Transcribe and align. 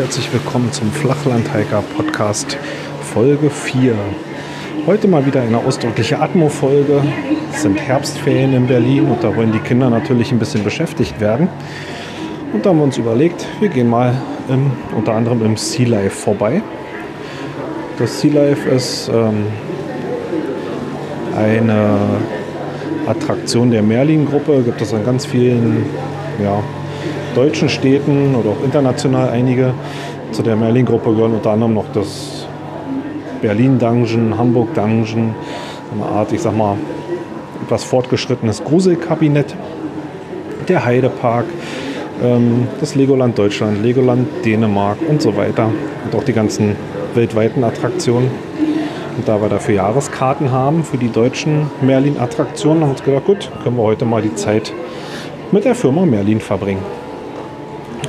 Herzlich 0.00 0.32
willkommen 0.32 0.72
zum 0.72 0.90
Flachlandhiker 0.92 1.84
Podcast 1.94 2.56
Folge 3.12 3.50
4. 3.50 3.94
Heute 4.86 5.06
mal 5.06 5.26
wieder 5.26 5.42
eine 5.42 5.58
ausdrückliche 5.58 6.18
Atmo-Folge. 6.18 7.02
Es 7.52 7.60
sind 7.60 7.78
Herbstferien 7.78 8.54
in 8.54 8.66
Berlin 8.66 9.10
und 9.10 9.22
da 9.22 9.36
wollen 9.36 9.52
die 9.52 9.58
Kinder 9.58 9.90
natürlich 9.90 10.32
ein 10.32 10.38
bisschen 10.38 10.64
beschäftigt 10.64 11.20
werden. 11.20 11.50
Und 12.54 12.64
da 12.64 12.70
haben 12.70 12.78
wir 12.78 12.84
uns 12.84 12.96
überlegt, 12.96 13.46
wir 13.60 13.68
gehen 13.68 13.90
mal 13.90 14.14
im, 14.48 14.70
unter 14.96 15.12
anderem 15.12 15.44
im 15.44 15.58
Sea 15.58 15.86
Life 15.86 16.16
vorbei. 16.16 16.62
Das 17.98 18.22
Sea 18.22 18.32
Life 18.32 18.70
ist 18.70 19.10
ähm, 19.12 19.48
eine 21.36 21.98
Attraktion 23.06 23.70
der 23.70 23.82
Merlin-Gruppe, 23.82 24.62
gibt 24.62 24.80
es 24.80 24.94
an 24.94 25.04
ganz 25.04 25.26
vielen 25.26 25.84
ja, 26.42 26.62
deutschen 27.34 27.68
Städten 27.68 28.34
oder 28.34 28.50
auch 28.50 28.64
international 28.64 29.30
einige. 29.30 29.72
Zu 30.32 30.42
der 30.42 30.56
Merlin-Gruppe 30.56 31.10
gehören 31.12 31.34
unter 31.34 31.50
anderem 31.50 31.74
noch 31.74 31.86
das 31.92 32.46
Berlin-Dungeon, 33.42 34.36
Hamburg-Dungeon, 34.36 35.34
eine 35.92 36.04
Art, 36.04 36.32
ich 36.32 36.40
sag 36.40 36.56
mal, 36.56 36.76
etwas 37.64 37.84
fortgeschrittenes 37.84 38.62
Gruselkabinett, 38.64 39.54
der 40.68 40.84
Heidepark, 40.84 41.46
ähm, 42.22 42.68
das 42.80 42.94
Legoland 42.94 43.38
Deutschland, 43.38 43.82
Legoland 43.82 44.28
Dänemark 44.44 44.98
und 45.08 45.22
so 45.22 45.36
weiter. 45.36 45.70
Und 46.04 46.14
auch 46.14 46.24
die 46.24 46.32
ganzen 46.32 46.76
weltweiten 47.14 47.64
Attraktionen. 47.64 48.30
Und 49.16 49.26
da 49.28 49.40
wir 49.40 49.48
dafür 49.48 49.74
Jahreskarten 49.74 50.52
haben 50.52 50.84
für 50.84 50.96
die 50.96 51.10
deutschen 51.10 51.70
Merlin-Attraktionen, 51.82 52.82
haben 52.82 52.90
wir 52.90 52.92
uns 52.92 53.02
gedacht, 53.02 53.24
gut, 53.24 53.50
können 53.62 53.76
wir 53.76 53.82
heute 53.82 54.04
mal 54.04 54.22
die 54.22 54.34
Zeit 54.34 54.72
mit 55.52 55.64
der 55.64 55.74
Firma 55.74 56.06
Merlin 56.06 56.40
verbringen. 56.40 56.82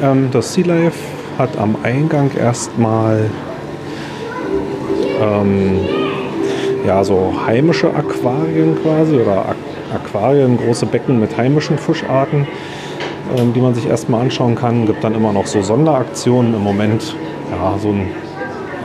Ähm, 0.01 0.29
das 0.31 0.53
Sea 0.53 0.65
Life 0.65 0.99
hat 1.37 1.57
am 1.57 1.75
Eingang 1.83 2.31
erstmal 2.37 3.29
ähm, 5.21 5.79
ja, 6.85 7.03
so 7.03 7.33
heimische 7.45 7.93
Aquarien 7.93 8.77
quasi 8.81 9.15
oder 9.15 9.55
Aquarien, 9.93 10.57
große 10.57 10.85
Becken 10.85 11.19
mit 11.19 11.35
heimischen 11.37 11.77
Fischarten, 11.77 12.47
ähm, 13.37 13.53
die 13.53 13.59
man 13.59 13.73
sich 13.73 13.87
erstmal 13.87 14.21
anschauen 14.21 14.55
kann. 14.55 14.85
Gibt 14.85 15.03
dann 15.03 15.15
immer 15.15 15.33
noch 15.33 15.47
so 15.47 15.61
Sonderaktionen. 15.61 16.53
Im 16.53 16.63
Moment 16.63 17.15
ja, 17.51 17.77
so 17.79 17.89
ein 17.89 18.07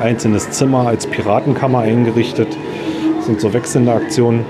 einzelnes 0.01 0.51
Zimmer 0.51 0.87
als 0.87 1.07
Piratenkammer 1.07 1.81
eingerichtet. 1.81 2.49
Das 3.17 3.27
sind 3.27 3.41
so 3.41 3.53
wechselnde 3.53 3.93
Aktionen. 3.93 4.45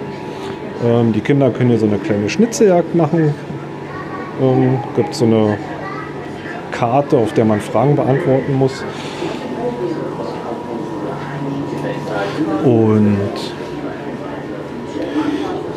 Ähm, 0.84 1.12
die 1.12 1.20
Kinder 1.20 1.50
können 1.50 1.70
hier 1.70 1.78
so 1.78 1.86
eine 1.86 1.98
kleine 1.98 2.28
Schnitzeljagd 2.28 2.94
machen. 2.94 3.34
Ähm, 4.40 4.78
gibt 4.94 5.14
so 5.14 5.24
eine 5.24 5.56
Karte, 6.70 7.16
auf 7.16 7.32
der 7.32 7.44
man 7.44 7.60
Fragen 7.60 7.96
beantworten 7.96 8.52
muss. 8.54 8.84
Und 12.64 13.18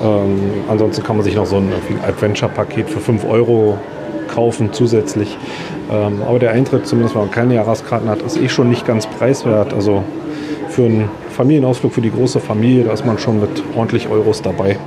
ähm, 0.04 0.40
ansonsten 0.70 1.04
kann 1.04 1.18
man 1.18 1.24
sich 1.24 1.36
noch 1.36 1.46
so 1.46 1.58
ein 1.58 1.72
Adventure-Paket 2.08 2.90
für 2.90 3.00
5 3.00 3.26
Euro 3.26 3.78
kaufen 4.34 4.74
zusätzlich. 4.74 5.38
Ähm, 5.92 6.22
aber 6.28 6.40
der 6.40 6.52
Eintritt, 6.52 6.86
zumindest 6.88 7.16
wenn 7.16 7.24
man 7.24 7.32
keine 7.32 7.56
Jahreskarten 7.56 8.10
hat, 8.10 8.22
ist 8.22 8.38
eh 8.38 8.50
schon 8.50 8.70
nicht 8.70 8.86
ganz 8.86 9.08
preiswert. 9.08 9.74
Also 9.74 10.04
für 10.70 10.86
einen 10.86 11.10
Familienausflug 11.32 11.94
für 11.94 12.02
die 12.02 12.12
große 12.12 12.40
Familie, 12.40 12.84
da 12.84 12.94
ist 12.94 13.06
man 13.06 13.18
schon 13.18 13.40
mit 13.40 13.64
ordentlich 13.76 14.10
Euros 14.10 14.42
dabei. 14.42 14.78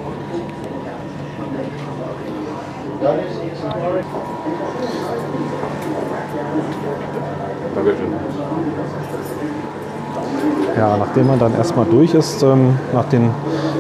Nachdem 11.13 11.27
man 11.27 11.39
dann 11.39 11.55
erstmal 11.55 11.85
durch 11.85 12.15
ist, 12.15 12.43
ähm, 12.43 12.79
nach 12.95 13.05
den 13.05 13.29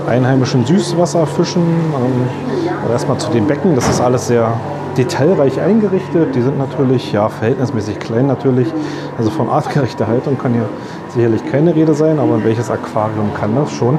einheimischen 0.06 0.66
Süßwasserfischen, 0.66 1.62
ähm, 1.62 2.90
erstmal 2.92 3.16
zu 3.16 3.30
den 3.30 3.46
Becken, 3.46 3.74
das 3.74 3.88
ist 3.88 4.02
alles 4.02 4.26
sehr 4.26 4.52
detailreich 4.98 5.58
eingerichtet. 5.58 6.34
Die 6.34 6.42
sind 6.42 6.58
natürlich 6.58 7.10
ja, 7.10 7.30
verhältnismäßig 7.30 8.00
klein 8.00 8.26
natürlich. 8.26 8.68
Also 9.16 9.30
von 9.30 9.48
artgerechter 9.48 10.06
Haltung 10.06 10.36
kann 10.36 10.52
hier 10.52 10.68
sicherlich 11.08 11.42
keine 11.50 11.74
Rede 11.74 11.94
sein, 11.94 12.18
aber 12.18 12.34
in 12.34 12.44
welches 12.44 12.70
Aquarium 12.70 13.32
kann 13.32 13.56
das 13.56 13.72
schon? 13.72 13.98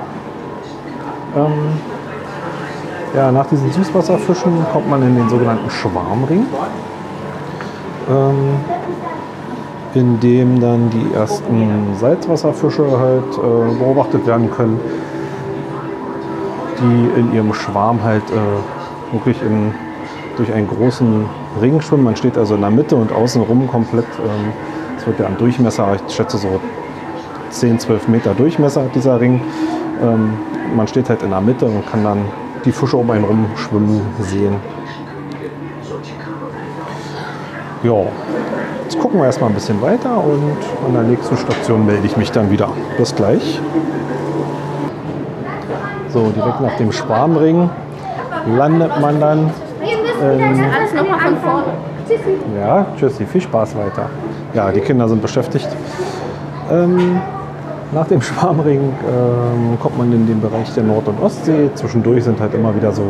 Ähm, 1.35 1.79
ja, 3.15 3.31
nach 3.31 3.47
diesen 3.47 3.71
Süßwasserfischen 3.71 4.63
kommt 4.71 4.88
man 4.88 5.01
in 5.01 5.15
den 5.15 5.27
sogenannten 5.27 5.71
Schwarmring. 5.71 6.45
Ähm, 8.11 8.59
in 9.96 10.20
dem 10.20 10.59
dann 10.59 10.90
die 10.90 11.14
ersten 11.14 11.96
Salzwasserfische 12.00 13.00
halt 13.00 13.38
äh, 13.38 13.78
beobachtet 13.78 14.26
werden 14.26 14.50
können, 14.52 14.80
die 16.80 17.20
in 17.20 17.34
ihrem 17.34 17.54
Schwarm 17.54 18.04
halt 18.04 18.24
äh, 18.31 19.14
wirklich 19.14 19.42
in, 19.42 19.74
durch 20.38 20.52
einen 20.52 20.68
großen 20.68 21.26
Ring 21.62 21.80
schwimmen. 21.81 22.04
Man 22.04 22.16
steht 22.16 22.38
also 22.38 22.56
in 22.56 22.62
der 22.62 22.72
Mitte 22.72 22.96
und 22.96 23.12
außenrum 23.12 23.68
komplett, 23.68 24.08
ähm, 24.20 24.52
es 24.98 25.04
ähm, 25.04 25.08
wird 25.08 25.20
ja 25.20 25.28
an 25.28 25.38
Durchmesser, 25.38 25.96
ich 25.96 26.14
schätze 26.14 26.38
so 26.38 26.60
10, 27.52 27.80
12 27.80 28.08
Meter 28.08 28.34
Durchmesser 28.34 28.86
dieser 28.94 29.20
Ring. 29.20 29.42
Ähm, 30.02 30.34
man 30.75 30.88
steht 30.88 31.10
halt 31.10 31.22
in 31.22 31.30
der 31.30 31.42
Mitte 31.42 31.66
und 31.66 31.86
kann 31.86 32.04
dann 32.04 32.25
die 32.66 32.72
Fische 32.72 32.98
um 32.98 33.12
einen 33.12 33.25
rum 33.25 33.46
schwimmen 33.56 34.02
sehen. 34.20 34.56
Ja, 37.84 38.06
Jetzt 38.94 39.02
gucken 39.02 39.20
wir 39.22 39.26
erstmal 39.26 39.50
ein 39.50 39.56
bisschen 39.56 39.81
weiter 39.81 40.24
und 40.24 40.56
an 40.86 40.94
der 40.94 41.02
nächsten 41.02 41.36
Station 41.36 41.84
melde 41.84 42.06
ich 42.06 42.16
mich 42.16 42.31
dann 42.31 42.52
wieder. 42.52 42.70
Bis 42.96 43.16
gleich. 43.16 43.59
So, 46.09 46.30
direkt 46.30 46.62
nach 46.62 46.78
dem 46.78 46.92
Schwarmring 46.92 47.72
landet 48.56 48.92
man 49.02 49.20
dann. 49.20 49.50
Ähm, 50.22 50.64
Alles 50.78 50.94
nochmal 50.94 51.20
von 51.22 51.38
vorne. 51.38 51.66
Ja, 52.56 52.86
tschüssi, 52.96 53.26
viel 53.26 53.42
Spaß 53.42 53.76
weiter. 53.76 54.12
Ja, 54.54 54.72
die 54.72 54.81
Kinder 54.81 55.10
sind 55.10 55.24
beschäftigt. 55.24 55.70
Ähm, 56.72 57.20
nach 57.94 58.08
dem 58.08 58.22
Schwarmring 58.22 58.81
ähm, 58.81 59.78
kommt 59.80 59.98
man 59.98 60.12
in 60.12 60.26
den 60.26 60.42
Bereich 60.42 60.74
der 60.74 60.84
Nord- 60.84 61.08
und 61.08 61.22
Ostsee. 61.22 61.70
Zwischendurch 61.76 62.24
sind 62.24 62.40
halt 62.40 62.54
immer 62.54 62.76
wieder 62.76 62.92
so 62.92 63.04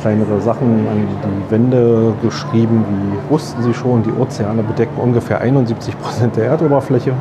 kleinere 0.00 0.40
Sachen 0.40 0.86
an 0.88 1.06
die 1.24 1.50
Wände 1.50 2.12
geschrieben, 2.22 2.84
wie 2.88 3.32
wussten 3.32 3.62
Sie 3.62 3.74
schon, 3.74 4.02
die 4.02 4.12
Ozeane 4.12 4.62
bedecken 4.62 5.00
ungefähr 5.00 5.40
71 5.40 5.98
Prozent 5.98 6.36
der 6.36 6.46
Erdoberfläche. 6.46 7.12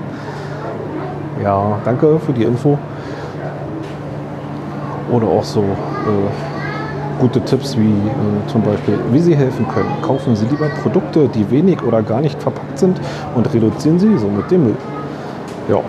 Ja, 1.44 1.78
danke 1.86 2.20
für 2.20 2.34
die 2.34 2.44
Info. 2.44 2.78
Oder 5.12 5.28
auch 5.28 5.44
so 5.44 5.62
äh, 5.62 7.22
gute 7.22 7.42
Tipps 7.42 7.78
wie 7.78 7.82
äh, 7.82 8.48
zum 8.48 8.62
Beispiel, 8.62 9.00
wie 9.12 9.20
Sie 9.20 9.36
helfen 9.36 9.68
können. 9.68 9.90
Kaufen 10.02 10.36
Sie 10.36 10.46
lieber 10.46 10.68
Produkte, 10.82 11.28
die 11.30 11.50
wenig 11.50 11.82
oder 11.82 12.02
gar 12.02 12.22
nicht 12.22 12.42
verpackt 12.42 12.78
sind 12.78 13.00
und 13.36 13.52
reduzieren 13.54 14.00
Sie 14.00 14.18
somit 14.18 14.52
den 14.52 14.64
Müll. 14.64 14.78
Ja. 15.70 15.82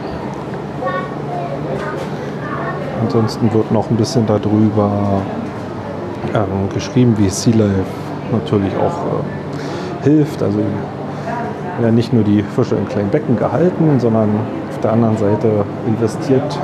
Ansonsten 3.13 3.53
wird 3.53 3.73
noch 3.73 3.91
ein 3.91 3.97
bisschen 3.97 4.25
darüber 4.25 5.21
ähm, 6.33 6.69
geschrieben, 6.73 7.17
wie 7.19 7.29
Sea 7.29 7.53
Life 7.57 7.91
natürlich 8.31 8.73
auch 8.77 10.05
äh, 10.05 10.05
hilft. 10.05 10.41
Also 10.45 10.61
ja, 11.83 11.91
nicht 11.91 12.13
nur 12.13 12.23
die 12.23 12.41
Fische 12.45 12.77
in 12.77 12.89
kleinen 12.89 13.11
Becken 13.11 13.37
gehalten, 13.37 13.99
sondern 13.99 14.29
auf 14.69 14.79
der 14.79 14.93
anderen 14.93 15.17
Seite 15.17 15.65
investiert 15.89 16.57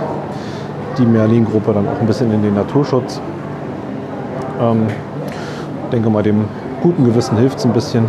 die 0.97 1.05
Merlin-Gruppe 1.05 1.73
dann 1.73 1.89
auch 1.89 2.01
ein 2.01 2.07
bisschen 2.07 2.33
in 2.33 2.43
den 2.43 2.55
Naturschutz. 2.55 3.21
Ähm, 4.61 4.87
denke 5.91 6.11
mal, 6.11 6.23
dem 6.23 6.45
guten 6.81 7.03
Gewissen 7.03 7.37
hilft 7.39 7.59
es 7.59 7.65
ein 7.65 7.73
bisschen. 7.73 8.05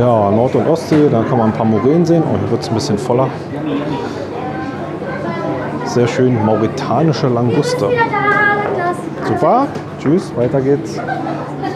Ja, 0.00 0.30
Nord- 0.30 0.54
und 0.54 0.66
Ostsee, 0.66 1.10
da 1.10 1.22
kann 1.22 1.36
man 1.36 1.50
ein 1.50 1.52
paar 1.52 1.66
Moränen 1.66 2.06
sehen. 2.06 2.22
Oh, 2.22 2.38
hier 2.38 2.50
wird 2.50 2.62
es 2.62 2.68
ein 2.70 2.74
bisschen 2.74 2.96
voller. 2.96 3.28
Sehr 5.84 6.08
schön, 6.08 6.42
mauretanische 6.42 7.28
Languste. 7.28 7.90
Super, 9.26 9.66
tschüss, 9.98 10.34
weiter 10.34 10.62
geht's. 10.62 10.98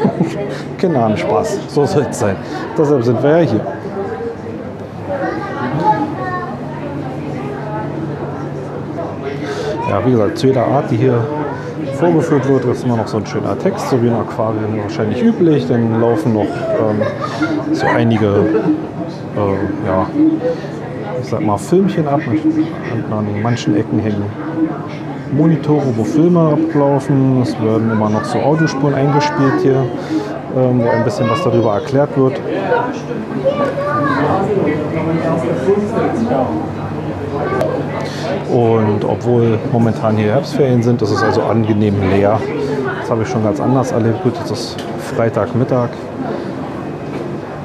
Kinder 0.79 1.03
haben 1.03 1.19
Spaß. 1.19 1.59
So 1.69 1.85
soll 1.85 2.07
es 2.09 2.19
sein. 2.19 2.37
Deshalb 2.79 3.05
sind 3.05 3.23
wir 3.23 3.43
ja 3.43 3.47
hier. 3.47 3.61
Ja, 9.91 10.07
wie 10.07 10.13
gesagt, 10.13 10.39
zu 10.39 10.47
jeder 10.47 10.67
Art, 10.67 10.91
die 10.91 10.97
hier 10.97 11.23
vorgeführt 11.95 12.49
wird, 12.49 12.65
ist 12.67 12.85
immer 12.85 12.97
noch 12.97 13.07
so 13.07 13.19
ein 13.19 13.27
schöner 13.27 13.59
Text, 13.59 13.89
so 13.91 14.03
wie 14.03 14.09
in 14.09 14.15
Aquarien 14.15 14.81
wahrscheinlich 14.83 15.23
üblich. 15.23 15.67
Dann 15.67 16.01
laufen 16.01 16.35
noch 16.35 16.43
ähm, 16.43 17.03
so 17.73 17.87
einige, 17.87 18.27
äh, 18.27 19.87
ja, 19.87 20.07
ich 21.21 21.29
sag 21.29 21.41
mal, 21.41 21.59
Filmchen 21.59 22.07
ab. 22.07 22.21
Und 22.27 23.13
an 23.13 23.43
manchen 23.43 23.77
Ecken 23.77 23.99
hängen 23.99 24.25
Monitore, 25.33 25.87
wo 25.97 26.05
Filme 26.05 26.41
ablaufen. 26.53 27.43
Es 27.43 27.61
werden 27.61 27.91
immer 27.91 28.09
noch 28.09 28.25
so 28.25 28.39
Audiospuren 28.39 28.95
eingespielt 28.95 29.61
hier, 29.63 29.85
ähm, 30.57 30.83
wo 30.83 30.89
ein 30.89 31.05
bisschen 31.05 31.29
was 31.29 31.43
darüber 31.43 31.75
erklärt 31.75 32.17
wird. 32.17 32.41
Und 38.51 39.05
obwohl 39.05 39.59
momentan 39.73 40.17
hier 40.17 40.33
Herbstferien 40.33 40.83
sind, 40.83 41.03
ist 41.03 41.11
es 41.11 41.23
also 41.23 41.43
angenehm 41.43 41.95
leer. 42.11 42.41
Das 43.01 43.11
habe 43.11 43.23
ich 43.23 43.29
schon 43.29 43.43
ganz 43.43 43.61
anders 43.61 43.93
erlebt. 43.93 44.23
Gut, 44.23 44.35
jetzt 44.39 44.51
ist 44.51 44.77
Freitagmittag. 45.15 45.91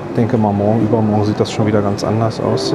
Ich 0.10 0.16
denke 0.16 0.38
mal, 0.38 0.52
morgen, 0.52 0.82
übermorgen 0.82 1.26
sieht 1.26 1.40
das 1.40 1.52
schon 1.52 1.66
wieder 1.66 1.82
ganz 1.82 2.04
anders 2.04 2.42
aus. 2.42 2.74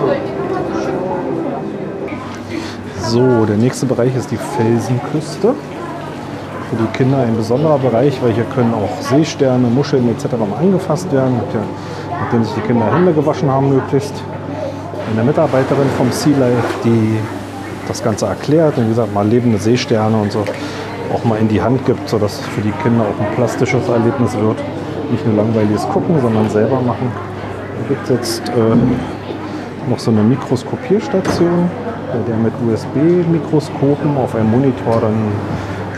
So, 3.06 3.44
der 3.44 3.56
nächste 3.56 3.86
Bereich 3.86 4.16
ist 4.16 4.30
die 4.30 4.38
Felsenküste. 4.38 5.54
Für 6.70 6.76
die 6.76 6.86
Kinder 6.96 7.18
ein 7.18 7.36
besonderer 7.36 7.78
Bereich, 7.78 8.20
weil 8.22 8.32
hier 8.32 8.44
können 8.44 8.72
auch 8.72 9.02
Seesterne, 9.02 9.68
Muscheln 9.68 10.08
etc. 10.08 10.34
angefasst 10.58 11.12
werden, 11.12 11.40
nachdem 12.10 12.44
sich 12.44 12.54
die 12.54 12.62
Kinder 12.62 12.86
Hände 12.94 13.12
gewaschen 13.12 13.50
haben 13.50 13.68
möglichst. 13.68 14.14
Eine 15.12 15.22
Mitarbeiterin 15.22 15.88
vom 15.98 16.10
Sea 16.10 16.36
Life, 16.38 16.78
die 16.82 17.18
das 17.88 18.02
Ganze 18.02 18.26
erklärt 18.26 18.76
und 18.76 18.84
wie 18.84 18.88
gesagt 18.88 19.12
mal 19.12 19.26
lebende 19.26 19.58
Seesterne 19.58 20.16
und 20.16 20.32
so 20.32 20.44
auch 21.12 21.25
mal 21.25 21.38
in 21.38 21.48
die 21.48 21.60
Hand 21.60 21.84
gibt, 21.86 22.08
sodass 22.08 22.40
es 22.40 22.46
für 22.46 22.60
die 22.60 22.72
Kinder 22.82 23.04
auch 23.04 23.20
ein 23.20 23.34
plastisches 23.34 23.88
Erlebnis 23.88 24.34
wird. 24.38 24.56
Nicht 25.10 25.26
nur 25.26 25.36
langweiliges 25.36 25.86
Gucken, 25.88 26.20
sondern 26.20 26.48
selber 26.48 26.81
machen. 26.81 27.12
Da 27.12 27.88
gibt 27.88 28.02
es 28.04 28.10
jetzt 28.10 28.48
äh, 28.48 29.90
noch 29.90 29.98
so 29.98 30.10
eine 30.10 30.22
Mikroskopierstation, 30.22 31.70
bei 32.10 32.19
der 32.26 32.36
mit 32.36 32.52
USB-Mikroskopen 32.66 34.16
auf 34.16 34.34
einem 34.34 34.50
Monitor 34.50 35.00
dann 35.00 35.32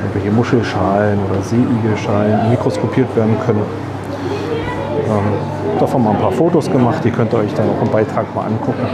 irgendwelche 0.03 0.31
Muschelschalen 0.31 1.19
oder 1.31 1.43
Seeigelschalen 1.43 2.51
mikroskopiert 2.51 3.15
werden 3.17 3.37
können. 3.45 3.63
Ähm, 5.09 5.79
davon 5.79 6.03
mal 6.03 6.11
ein 6.11 6.19
paar 6.19 6.33
Fotos 6.33 6.71
gemacht, 6.71 7.05
die 7.05 7.11
könnt 7.11 7.33
ihr 7.33 7.39
euch 7.39 7.55
dann 7.55 7.69
auch 7.69 7.83
im 7.83 7.91
Beitrag 7.91 8.35
mal 8.35 8.47
angucken. 8.47 8.87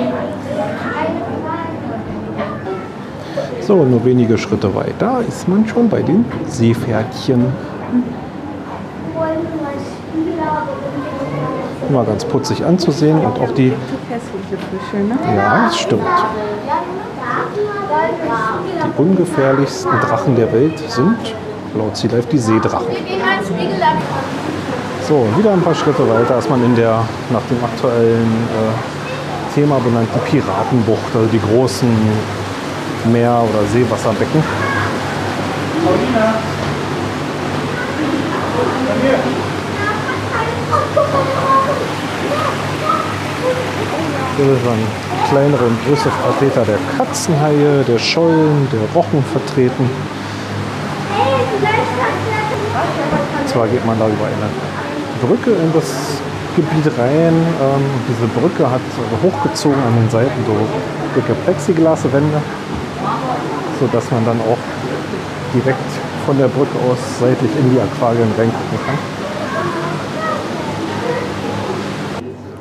So, 3.72 3.84
nur 3.84 4.04
wenige 4.04 4.36
Schritte 4.36 4.74
weiter 4.74 5.22
ist 5.26 5.48
man 5.48 5.66
schon 5.66 5.88
bei 5.88 6.02
den 6.02 6.26
Seepferdchen. 6.46 7.46
Immer 11.88 12.04
ganz 12.04 12.22
putzig 12.26 12.62
anzusehen 12.62 13.18
und 13.18 13.40
auch 13.40 13.50
die. 13.54 13.72
Ja, 15.34 15.64
das 15.64 15.78
stimmt. 15.78 16.02
Die 18.76 19.00
ungefährlichsten 19.00 20.00
Drachen 20.02 20.36
der 20.36 20.52
Welt 20.52 20.78
sind 20.90 21.16
laut 21.74 21.96
Sea 21.96 22.10
Life 22.12 22.28
die 22.30 22.36
Seedrachen. 22.36 22.94
So, 25.08 25.26
wieder 25.38 25.54
ein 25.54 25.62
paar 25.62 25.74
Schritte 25.74 26.06
weiter 26.10 26.36
ist 26.36 26.50
man 26.50 26.62
in 26.62 26.76
der 26.76 27.02
nach 27.30 27.40
dem 27.48 27.64
aktuellen 27.64 28.32
äh, 28.52 29.54
Thema 29.54 29.78
benannten 29.78 30.20
Piratenbucht, 30.30 31.16
also 31.16 31.26
die 31.32 31.40
großen 31.40 31.88
Meer- 33.10 33.42
oder 33.42 33.66
Seewasserbecken. 33.72 34.42
Hier 44.36 44.44
sind 44.46 44.66
dann 44.66 44.78
kleinere 45.28 45.64
und 45.64 45.86
größere 45.86 46.12
Vertreter 46.22 46.64
der 46.64 46.78
Katzenhaie, 46.96 47.84
der 47.86 47.98
Schollen, 47.98 48.68
der 48.72 48.80
Rochen 48.94 49.24
vertreten. 49.32 49.90
Und 53.40 53.48
zwar 53.48 53.66
geht 53.68 53.84
man 53.84 53.98
da 53.98 54.06
über 54.06 54.26
eine 54.26 54.48
Brücke 55.26 55.50
in 55.50 55.72
das 55.72 56.11
Gebiet 56.54 56.86
rein. 56.98 57.34
Ähm, 57.34 57.84
diese 58.08 58.26
Brücke 58.28 58.70
hat 58.70 58.80
hochgezogen 59.22 59.82
an 59.82 59.94
den 59.96 60.10
Seiten 60.10 60.44
so 60.46 60.54
dicke 61.14 61.34
Plexiglaswände 61.44 62.40
sodass 63.82 64.10
man 64.12 64.24
dann 64.24 64.40
auch 64.40 64.58
direkt 65.52 65.90
von 66.24 66.38
der 66.38 66.46
Brücke 66.46 66.78
aus 66.88 66.98
seitlich 67.18 67.50
in 67.58 67.70
die 67.72 67.80
Aquarien 67.80 68.28
reingucken 68.38 68.78
kann. 68.86 68.98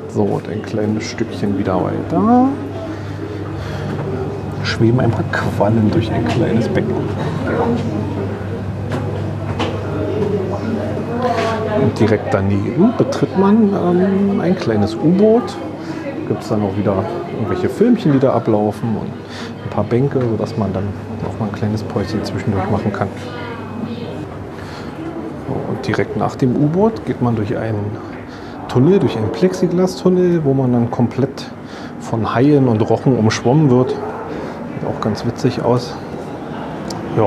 So, 0.08 0.22
und 0.24 0.48
ein 0.48 0.62
kleines 0.62 1.04
Stückchen 1.04 1.56
wieder 1.58 1.76
weiter. 1.76 2.48
Schweben 4.64 5.00
ein 5.00 5.10
paar 5.10 5.24
Quallen 5.30 5.90
durch 5.92 6.10
ein 6.10 6.26
kleines 6.26 6.68
Becken. 6.68 6.94
Und 11.82 11.98
direkt 11.98 12.32
daneben 12.32 12.92
betritt 12.96 13.36
man 13.36 13.70
ähm, 13.74 14.40
ein 14.40 14.56
kleines 14.56 14.94
U-Boot. 14.94 15.56
Gibt 16.28 16.42
es 16.42 16.48
dann 16.48 16.62
auch 16.62 16.76
wieder 16.76 17.04
irgendwelche 17.32 17.68
Filmchen, 17.68 18.12
die 18.12 18.18
da 18.20 18.32
ablaufen 18.34 18.90
und 18.90 19.08
ein 19.64 19.70
paar 19.70 19.84
Bänke, 19.84 20.20
sodass 20.20 20.56
man 20.56 20.72
dann 20.72 20.84
auch 21.28 21.38
mal 21.40 21.46
ein 21.46 21.52
kleines 21.52 21.82
Päuschen 21.82 22.22
zwischendurch 22.24 22.70
machen 22.70 22.92
kann. 22.92 23.08
Und 25.68 25.86
direkt 25.86 26.16
nach 26.16 26.36
dem 26.36 26.56
U-Boot 26.56 27.04
geht 27.04 27.20
man 27.20 27.34
durch 27.34 27.56
einen 27.56 27.84
Tunnel, 28.68 28.98
durch 28.98 29.16
einen 29.16 29.32
Plexiglas-Tunnel, 29.32 30.44
wo 30.44 30.54
man 30.54 30.72
dann 30.72 30.90
komplett 30.90 31.50
von 31.98 32.34
Haien 32.34 32.68
und 32.68 32.80
Rochen 32.88 33.16
umschwommen 33.16 33.70
wird. 33.70 33.90
Sieht 33.90 34.88
auch 34.88 35.00
ganz 35.00 35.26
witzig 35.26 35.62
aus. 35.62 35.94
Ja. 37.16 37.24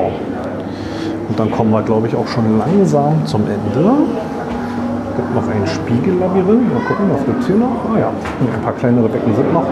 Und 1.28 1.40
dann 1.40 1.52
kommen 1.52 1.72
wir, 1.72 1.81
glaube 1.81 2.07
ich, 2.07 2.16
auch 2.16 2.28
schon 2.28 2.57
langsam 2.57 3.25
zum 3.25 3.42
Ende. 3.42 3.92
Gibt 5.16 5.34
noch 5.34 5.48
ein 5.48 5.66
Spiegellabyrinth. 5.66 6.74
Mal 6.74 6.82
gucken, 6.82 7.10
was 7.14 7.26
gibt 7.26 7.40
es 7.42 7.48
hier 7.48 7.56
noch? 7.56 7.86
Ah 7.94 8.00
ja, 8.00 8.07
ein 8.10 8.62
paar 8.62 8.74
kleinere 8.74 9.07
Becken 9.07 9.34
sind 9.34 9.54
noch. 9.54 9.66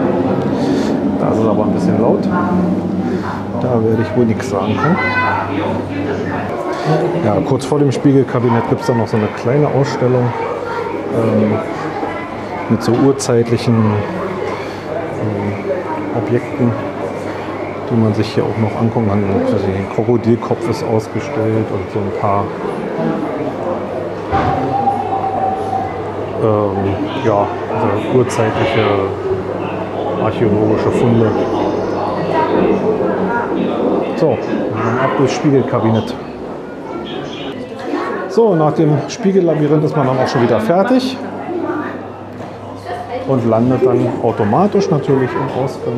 Da 1.20 1.28
ist 1.30 1.38
es 1.38 1.46
aber 1.46 1.64
ein 1.64 1.72
bisschen 1.72 2.00
laut. 2.00 2.26
Da 3.60 3.84
werde 3.84 4.02
ich 4.02 4.16
wohl 4.16 4.24
nichts 4.24 4.48
sagen 4.48 4.74
können. 4.76 4.96
Ja, 7.24 7.36
kurz 7.46 7.64
vor 7.64 7.78
dem 7.78 7.92
Spiegelkabinett 7.92 8.68
gibt 8.68 8.80
es 8.82 8.86
dann 8.86 8.98
noch 8.98 9.08
so 9.08 9.16
eine 9.16 9.26
kleine 9.36 9.68
Ausstellung 9.68 10.24
ähm, 11.14 11.58
mit 12.70 12.82
so 12.82 12.92
urzeitlichen 12.92 13.74
ähm, 13.74 15.52
Objekten, 16.16 16.70
die 17.90 17.96
man 17.96 18.14
sich 18.14 18.28
hier 18.34 18.44
auch 18.44 18.58
noch 18.58 18.80
angucken 18.80 19.08
kann. 19.08 19.24
Ein 19.24 19.94
Krokodilkopf 19.94 20.68
ist 20.68 20.84
ausgestellt 20.84 21.66
und 21.70 21.90
so 21.92 21.98
ein 22.00 22.20
paar 22.20 22.44
ähm, 26.44 26.94
ja, 27.24 27.46
also 27.72 28.18
urzeitliche 28.18 28.84
archäologische 30.22 30.90
Funde. 30.90 31.30
So, 34.16 34.38
dann 34.72 34.98
ab 34.98 35.10
durchs 35.16 35.34
Spiegelkabinett. 35.34 36.14
So, 38.28 38.54
nach 38.54 38.72
dem 38.72 38.98
Spiegellabyrinth 39.08 39.84
ist 39.84 39.96
man 39.96 40.06
dann 40.06 40.18
auch 40.18 40.28
schon 40.28 40.42
wieder 40.42 40.60
fertig 40.60 41.16
und 43.28 43.48
landet 43.48 43.86
dann 43.86 44.06
automatisch 44.22 44.90
natürlich 44.90 45.30
im 45.32 45.62
Ausgang 45.62 45.94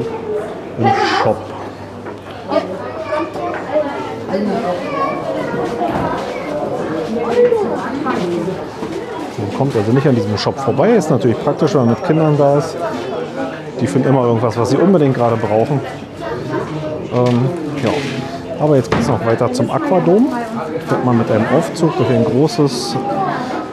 im 0.78 0.86
Shop. 1.22 1.55
Kommt 9.56 9.74
also 9.76 9.92
nicht 9.92 10.06
an 10.06 10.14
diesem 10.14 10.36
Shop 10.36 10.58
vorbei. 10.58 10.90
Ist 10.90 11.10
natürlich 11.10 11.38
praktisch, 11.42 11.74
wenn 11.74 11.86
man 11.86 11.90
mit 11.90 12.04
Kindern 12.04 12.36
da 12.36 12.58
ist. 12.58 12.76
Die 13.80 13.86
finden 13.86 14.08
immer 14.08 14.24
irgendwas, 14.24 14.56
was 14.56 14.70
sie 14.70 14.76
unbedingt 14.76 15.14
gerade 15.14 15.36
brauchen. 15.36 15.80
Ähm, 17.12 17.48
ja. 17.82 17.90
Aber 18.60 18.76
jetzt 18.76 18.90
geht 18.90 19.00
es 19.00 19.08
noch 19.08 19.24
weiter 19.24 19.52
zum 19.52 19.70
Aquadom. 19.70 20.28
Fährt 20.86 21.04
man 21.04 21.18
mit 21.18 21.30
einem 21.30 21.46
Aufzug 21.56 21.96
durch 21.96 22.08
ein 22.08 22.24
großes 22.24 22.96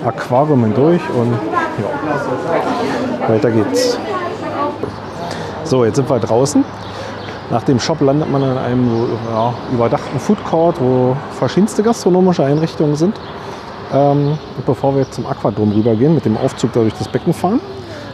Aquarium 0.06 0.63
hindurch 0.66 1.02
und 1.18 1.34
ja, 1.80 3.30
weiter 3.30 3.52
geht's. 3.52 3.98
So, 5.63 5.86
jetzt 5.86 5.96
sind 5.96 6.10
wir 6.10 6.20
draußen. 6.20 6.66
Nach 7.50 7.63
dem 7.63 7.80
Shop 7.80 8.02
landet 8.02 8.30
man 8.32 8.42
in 8.42 8.58
einem 8.58 9.08
ja, 9.32 9.54
überdachten 9.72 10.20
Food 10.20 10.44
Court, 10.44 10.75
wo 10.82 11.16
verschiedenste 11.38 11.84
gastronomische 11.84 12.44
Einrichtungen 12.44 12.96
sind. 12.96 13.16
Ähm, 13.93 14.38
bevor 14.65 14.95
wir 14.95 15.03
jetzt 15.03 15.13
zum 15.13 15.25
Aquadom 15.25 15.71
rübergehen, 15.71 16.15
mit 16.15 16.25
dem 16.25 16.35
Aufzug 16.38 16.73
da 16.73 16.81
durch 16.81 16.95
das 16.95 17.07
Becken 17.07 17.33
fahren, 17.33 17.59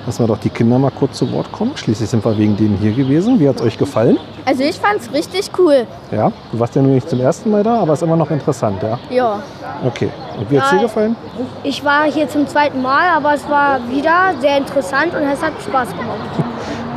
lassen 0.06 0.24
wir 0.24 0.28
doch 0.28 0.40
die 0.40 0.50
Kinder 0.50 0.78
mal 0.78 0.92
kurz 0.92 1.18
zu 1.18 1.32
Wort 1.32 1.52
kommen. 1.52 1.72
Schließlich 1.76 2.10
sind 2.10 2.26
wir 2.26 2.38
wegen 2.38 2.58
denen 2.58 2.78
hier 2.78 2.92
gewesen. 2.92 3.40
Wie 3.40 3.48
hat 3.48 3.58
es 3.58 3.62
euch 3.62 3.78
gefallen? 3.78 4.18
Also 4.46 4.64
ich 4.64 4.78
fand's 4.78 5.12
richtig 5.14 5.52
cool. 5.58 5.86
Ja, 6.12 6.32
du 6.52 6.60
warst 6.60 6.76
ja 6.76 6.82
nur 6.82 6.92
nicht 6.92 7.10
zum 7.10 7.22
ersten 7.22 7.50
Mal 7.50 7.64
da, 7.64 7.80
aber 7.80 7.94
ist 7.94 8.04
immer 8.04 8.18
noch 8.18 8.30
interessant, 8.30 8.82
ja? 8.84 9.00
Ja. 9.10 9.40
Okay. 9.86 10.10
Und 10.38 10.52
wie 10.52 10.60
hat 10.60 10.66
es 10.66 10.72
dir 10.72 10.82
gefallen? 10.82 11.16
Ich 11.64 11.84
war 11.86 12.04
hier 12.12 12.28
zum 12.28 12.46
zweiten 12.48 12.82
Mal, 12.82 13.08
aber 13.16 13.34
es 13.36 13.48
war 13.50 13.80
wieder 13.90 14.34
sehr 14.42 14.58
interessant 14.58 15.14
und 15.14 15.22
es 15.22 15.42
hat 15.42 15.54
Spaß 15.62 15.90
gemacht. 15.92 16.44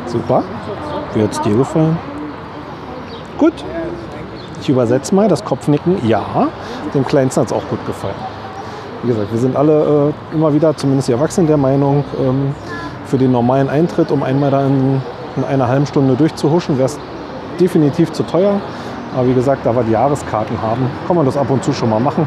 Super. 0.06 0.42
Wie 1.14 1.22
hat 1.22 1.32
es 1.32 1.40
dir 1.40 1.56
gefallen? 1.56 1.96
Gut. 3.38 3.54
Ich 4.60 4.68
übersetze 4.68 5.14
mal 5.14 5.28
das 5.28 5.44
Kopfnicken. 5.44 6.06
Ja, 6.06 6.48
dem 6.94 7.04
Kleinsten 7.04 7.42
hat 7.42 7.48
es 7.48 7.52
auch 7.52 7.66
gut 7.68 7.84
gefallen. 7.86 8.14
Wie 9.02 9.08
gesagt, 9.08 9.32
wir 9.32 9.40
sind 9.40 9.56
alle 9.56 10.12
äh, 10.32 10.34
immer 10.34 10.54
wieder, 10.54 10.76
zumindest 10.76 11.08
die 11.08 11.12
Erwachsenen, 11.12 11.48
der 11.48 11.56
Meinung, 11.56 12.04
ähm, 12.20 12.54
für 13.06 13.18
den 13.18 13.32
normalen 13.32 13.68
Eintritt, 13.68 14.12
um 14.12 14.22
einmal 14.22 14.50
da 14.50 14.64
in, 14.64 15.02
in 15.36 15.44
einer 15.44 15.66
halben 15.66 15.86
Stunde 15.86 16.14
durchzuhuschen, 16.14 16.78
wäre 16.78 16.86
es 16.86 16.98
definitiv 17.58 18.12
zu 18.12 18.22
teuer. 18.22 18.60
Aber 19.14 19.26
wie 19.26 19.34
gesagt, 19.34 19.66
da 19.66 19.74
wir 19.74 19.82
die 19.82 19.92
Jahreskarten 19.92 20.56
haben, 20.62 20.88
kann 21.06 21.16
man 21.16 21.26
das 21.26 21.36
ab 21.36 21.50
und 21.50 21.62
zu 21.64 21.72
schon 21.72 21.90
mal 21.90 22.00
machen. 22.00 22.26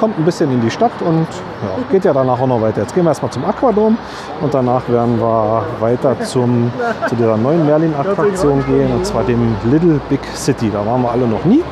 Kommt 0.00 0.18
ein 0.18 0.24
bisschen 0.24 0.50
in 0.50 0.62
die 0.62 0.70
Stadt 0.70 0.90
und 1.04 1.26
ja, 1.62 1.84
geht 1.92 2.06
ja 2.06 2.14
danach 2.14 2.40
auch 2.40 2.46
noch 2.46 2.62
weiter. 2.62 2.80
Jetzt 2.80 2.94
gehen 2.94 3.04
wir 3.04 3.10
erstmal 3.10 3.30
zum 3.30 3.44
Aquadom 3.44 3.98
und 4.40 4.54
danach 4.54 4.88
werden 4.88 5.20
wir 5.20 5.62
weiter 5.78 6.18
zum, 6.22 6.72
zu 7.08 7.14
dieser 7.14 7.36
neuen 7.36 7.66
Merlin-Attraktion 7.66 8.64
gehen, 8.66 8.90
und 8.92 9.04
zwar 9.04 9.22
dem 9.24 9.54
Little 9.70 10.00
Big 10.08 10.20
City. 10.34 10.70
Da 10.72 10.84
waren 10.84 11.02
wir 11.02 11.10
alle 11.10 11.26
noch 11.26 11.44
nie. 11.44 11.62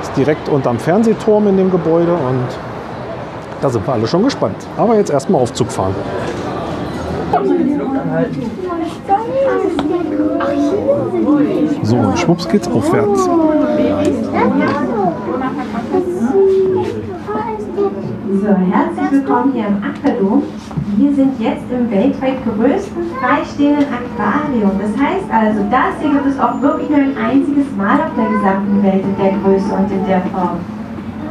Ist 0.00 0.16
direkt 0.16 0.48
unterm 0.48 0.78
Fernsehturm 0.78 1.48
in 1.48 1.58
dem 1.58 1.70
Gebäude 1.70 2.14
und 2.14 2.46
da 3.60 3.68
sind 3.68 3.86
wir 3.86 3.92
alle 3.92 4.06
schon 4.06 4.22
gespannt. 4.24 4.56
Aber 4.76 4.96
jetzt 4.96 5.10
erstmal 5.10 5.42
Aufzug 5.42 5.70
fahren. 5.70 5.94
So, 11.82 11.96
und 11.96 12.18
schwupps 12.18 12.48
geht's 12.48 12.68
aufwärts. 12.68 13.24
So, 18.42 18.46
herzlich 18.46 19.10
willkommen 19.10 19.52
hier 19.52 19.66
im 19.66 19.82
Aquadom. 19.82 20.42
Wir 20.96 21.14
sind 21.14 21.40
jetzt 21.40 21.64
im 21.70 21.90
weltweit 21.90 22.36
größten 22.44 23.02
freistehenden 23.20 23.86
Aquarium. 23.86 24.72
Das 24.80 24.96
heißt 25.00 25.30
also, 25.30 25.60
das 25.70 26.00
hier 26.00 26.10
gibt 26.10 26.26
es 26.26 26.38
auch 26.38 26.60
wirklich 26.60 26.88
nur 26.90 26.98
ein 26.98 27.16
einziges 27.16 27.66
Mal 27.76 28.00
auf 28.00 28.14
der 28.16 28.28
gesamten 28.28 28.82
Welt 28.82 29.04
in 29.04 29.16
der 29.22 29.32
Größe 29.42 29.72
und 29.74 29.90
in 29.90 30.06
der 30.06 30.20
Form. 30.32 30.58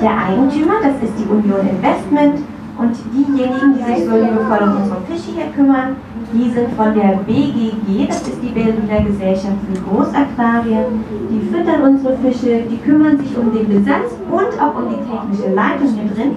Der 0.01 0.17
Eigentümer, 0.17 0.75
das 0.81 0.95
ist 1.03 1.19
die 1.19 1.27
Union 1.27 1.67
Investment 1.67 2.39
und 2.77 2.95
diejenigen, 3.11 3.75
die 3.75 3.83
sich 3.83 4.05
so 4.07 4.15
liebevoll 4.15 4.63
um 4.63 4.81
unsere 4.81 5.01
Fische 5.01 5.35
hier 5.35 5.51
kümmern, 5.53 5.97
die 6.31 6.49
sind 6.51 6.71
von 6.77 6.95
der 6.95 7.19
BGG, 7.27 8.07
das 8.07 8.21
ist 8.21 8.41
die 8.41 8.47
Berliner 8.47 9.01
Gesellschaft 9.03 9.59
für 9.67 9.81
Großaquarien. 9.81 11.03
Die 11.29 11.41
füttern 11.51 11.81
unsere 11.81 12.15
Fische, 12.17 12.63
die 12.69 12.77
kümmern 12.77 13.17
sich 13.17 13.35
um 13.37 13.51
den 13.51 13.67
Besatz 13.67 14.15
und 14.31 14.61
auch 14.61 14.75
um 14.79 14.87
die 14.87 15.03
technische 15.03 15.53
Leitung 15.53 15.87
hier 15.87 16.15
drin. 16.15 16.35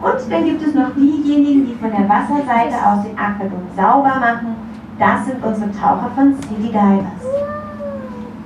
Und 0.00 0.30
dann 0.30 0.44
gibt 0.44 0.62
es 0.62 0.74
noch 0.74 0.94
diejenigen, 0.94 1.66
die 1.66 1.74
von 1.80 1.90
der 1.90 2.08
Wasserseite 2.08 2.76
aus 2.78 3.02
den 3.02 3.18
Aquädukt 3.18 3.74
sauber 3.74 4.20
machen. 4.20 4.54
Das 5.00 5.26
sind 5.26 5.42
unsere 5.42 5.72
Taucher 5.72 6.10
von 6.14 6.34
City 6.36 6.68
Divers. 6.68 7.26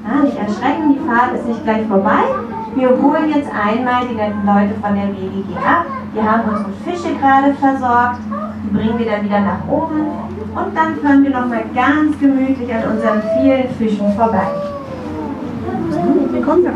Ja, 0.06 0.22
nicht 0.22 0.38
erschrecken, 0.38 0.94
die 0.94 1.06
Fahrt 1.06 1.34
ist 1.34 1.46
nicht 1.46 1.64
gleich 1.64 1.86
vorbei. 1.86 2.47
Wir 2.78 2.90
holen 2.90 3.32
jetzt 3.34 3.50
einmal 3.50 4.06
die 4.06 4.14
netten 4.14 4.46
Leute 4.46 4.74
von 4.80 4.94
der 4.94 5.06
BGG 5.06 5.56
ab. 5.56 5.86
Die 6.14 6.22
haben 6.22 6.42
unsere 6.48 6.72
Fische 6.84 7.12
gerade 7.16 7.52
versorgt. 7.54 8.20
Die 8.62 8.72
bringen 8.72 8.96
wir 8.96 9.06
dann 9.06 9.24
wieder 9.24 9.40
nach 9.40 9.66
oben. 9.68 10.06
Und 10.54 10.76
dann 10.76 10.94
fahren 11.02 11.24
wir 11.24 11.30
nochmal 11.30 11.64
ganz 11.74 12.16
gemütlich 12.20 12.72
an 12.72 12.84
unseren 12.92 13.20
vielen 13.34 13.68
Fischen 13.70 14.12
vorbei. 14.16 14.46
Da. 16.64 16.70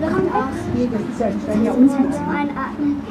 Das 0.00 1.30
ist 1.30 1.64
ja, 1.64 1.72
uns 1.72 1.92
mit 1.98 2.14
einatmen. 2.14 3.02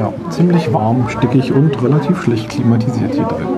Ja, 0.00 0.12
ziemlich 0.30 0.72
warm, 0.72 1.08
stickig 1.08 1.52
und 1.52 1.82
relativ 1.82 2.22
schlecht 2.22 2.48
klimatisiert 2.48 3.14
hier 3.14 3.24
drin. 3.24 3.48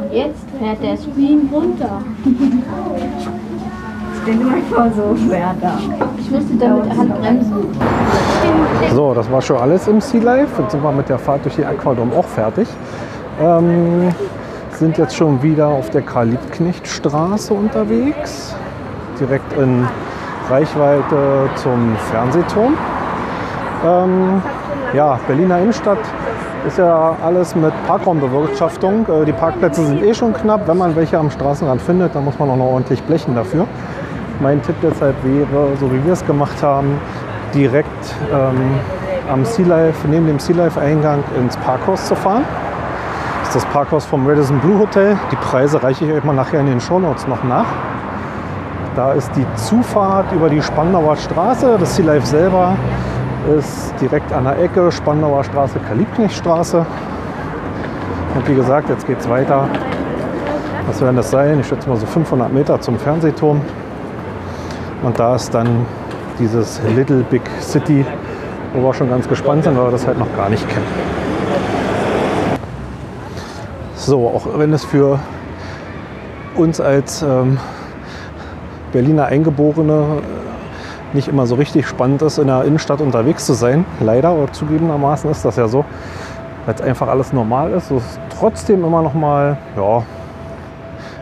Und 0.00 0.12
jetzt 0.12 0.46
fährt 0.58 0.82
der 0.82 0.96
Stream 0.96 1.48
runter. 1.52 2.02
Stell 4.22 4.36
dir 4.36 4.44
mal 4.44 4.62
vor, 4.70 4.90
so 4.94 5.16
schwer 5.16 5.54
da. 5.60 5.78
Ich 6.18 6.30
müsste 6.30 6.54
da 6.56 6.74
mit 6.74 6.86
der 6.86 6.96
Hand 6.96 7.20
bremsen. 7.20 7.66
So, 8.94 9.14
das 9.14 9.30
war 9.30 9.40
schon 9.40 9.56
alles 9.56 9.88
im 9.88 10.00
Sea 10.00 10.22
Life. 10.22 10.60
Jetzt 10.60 10.72
sind 10.72 10.82
wir 10.82 10.92
mit 10.92 11.08
der 11.08 11.18
Fahrt 11.18 11.44
durch 11.44 11.56
die 11.56 11.64
Aquadom 11.64 12.12
auch 12.12 12.26
fertig. 12.26 12.68
Ähm, 13.40 14.12
sind 14.72 14.98
jetzt 14.98 15.16
schon 15.16 15.42
wieder 15.42 15.68
auf 15.68 15.90
der 15.90 16.02
Karl-Liebknecht-Straße 16.02 17.54
unterwegs. 17.54 18.54
Direkt 19.18 19.52
in 19.54 19.86
Reichweite 20.50 21.48
zum 21.56 21.96
Fernsehturm. 22.10 22.76
Ähm, 23.86 24.42
ja, 24.94 25.18
Berliner 25.26 25.60
Innenstadt 25.60 25.98
ist 26.66 26.78
ja 26.78 27.16
alles 27.24 27.54
mit 27.54 27.72
Parkraumbewirtschaftung. 27.86 29.06
Äh, 29.08 29.24
die 29.24 29.32
Parkplätze 29.32 29.84
sind 29.84 30.02
eh 30.02 30.14
schon 30.14 30.32
knapp. 30.32 30.66
Wenn 30.66 30.78
man 30.78 30.96
welche 30.96 31.18
am 31.18 31.30
Straßenrand 31.30 31.80
findet, 31.80 32.14
dann 32.14 32.24
muss 32.24 32.38
man 32.38 32.50
auch 32.50 32.56
noch 32.56 32.66
ordentlich 32.66 33.02
blechen 33.02 33.34
dafür. 33.34 33.66
Mein 34.40 34.62
Tipp 34.62 34.76
deshalb 34.82 35.16
wäre, 35.24 35.76
so 35.80 35.90
wie 35.92 36.04
wir 36.04 36.12
es 36.12 36.24
gemacht 36.26 36.62
haben, 36.62 37.00
direkt 37.54 38.14
ähm, 38.32 38.74
am 39.30 39.44
Sea 39.44 39.66
Life, 39.66 40.06
neben 40.08 40.26
dem 40.26 40.38
Sea 40.38 40.56
Life 40.56 40.80
Eingang 40.80 41.22
ins 41.36 41.56
Parkhaus 41.56 42.06
zu 42.06 42.14
fahren. 42.14 42.44
Das 43.40 43.56
ist 43.56 43.64
das 43.64 43.72
Parkhaus 43.72 44.04
vom 44.04 44.26
Radisson 44.26 44.60
Blue 44.60 44.78
Hotel. 44.78 45.16
Die 45.32 45.36
Preise 45.36 45.82
reiche 45.82 46.04
ich 46.04 46.12
euch 46.12 46.24
mal 46.24 46.34
nachher 46.34 46.60
in 46.60 46.66
den 46.66 46.80
Shownotes 46.80 47.26
noch 47.26 47.42
nach. 47.44 47.66
Da 48.94 49.12
ist 49.12 49.30
die 49.36 49.46
Zufahrt 49.54 50.32
über 50.32 50.48
die 50.48 50.60
Spandauer 50.60 51.16
Straße. 51.16 51.76
Das 51.78 51.96
Sea 51.96 52.04
Life 52.04 52.26
selber 52.26 52.76
ist 53.56 53.94
direkt 54.00 54.32
an 54.32 54.44
der 54.44 54.58
Ecke 54.58 54.90
Spandauer 54.90 55.44
Straße, 55.44 55.78
Karl-Liebknecht-Straße. 55.86 56.84
Und 58.34 58.48
wie 58.48 58.54
gesagt, 58.54 58.88
jetzt 58.88 59.06
geht 59.06 59.20
es 59.20 59.28
weiter. 59.28 59.68
Was 60.86 61.00
werden 61.00 61.16
das 61.16 61.30
sein? 61.30 61.60
Ich 61.60 61.66
schätze 61.66 61.88
mal 61.88 61.96
so 61.96 62.06
500 62.06 62.52
Meter 62.52 62.80
zum 62.80 62.98
Fernsehturm. 62.98 63.60
Und 65.02 65.18
da 65.18 65.36
ist 65.36 65.54
dann 65.54 65.86
dieses 66.38 66.80
Little 66.94 67.24
Big 67.30 67.42
City, 67.60 68.04
wo 68.74 68.82
wir 68.82 68.94
schon 68.94 69.08
ganz 69.08 69.28
gespannt 69.28 69.64
sind, 69.64 69.76
weil 69.76 69.86
wir 69.86 69.92
das 69.92 70.06
halt 70.06 70.18
noch 70.18 70.34
gar 70.36 70.48
nicht 70.48 70.68
kennen. 70.68 70.86
So, 73.94 74.26
auch 74.28 74.58
wenn 74.58 74.72
es 74.72 74.84
für 74.84 75.18
uns 76.56 76.80
als 76.80 77.22
ähm, 77.22 77.58
Berliner 78.92 79.26
Eingeborene 79.26 80.22
nicht 81.12 81.28
immer 81.28 81.46
so 81.46 81.54
richtig 81.54 81.86
spannend 81.86 82.22
ist, 82.22 82.38
in 82.38 82.46
der 82.48 82.64
Innenstadt 82.64 83.00
unterwegs 83.00 83.46
zu 83.46 83.54
sein, 83.54 83.84
leider 84.00 84.32
oder 84.32 84.52
zugegebenermaßen 84.52 85.30
ist 85.30 85.44
das 85.44 85.56
ja 85.56 85.68
so, 85.68 85.84
weil 86.66 86.74
es 86.74 86.80
einfach 86.80 87.08
alles 87.08 87.32
normal 87.32 87.72
ist. 87.72 87.90
Es 87.90 88.04
ist 88.04 88.20
trotzdem 88.38 88.84
immer 88.84 89.02
noch 89.02 89.14
mal 89.14 89.56
ja, 89.76 90.02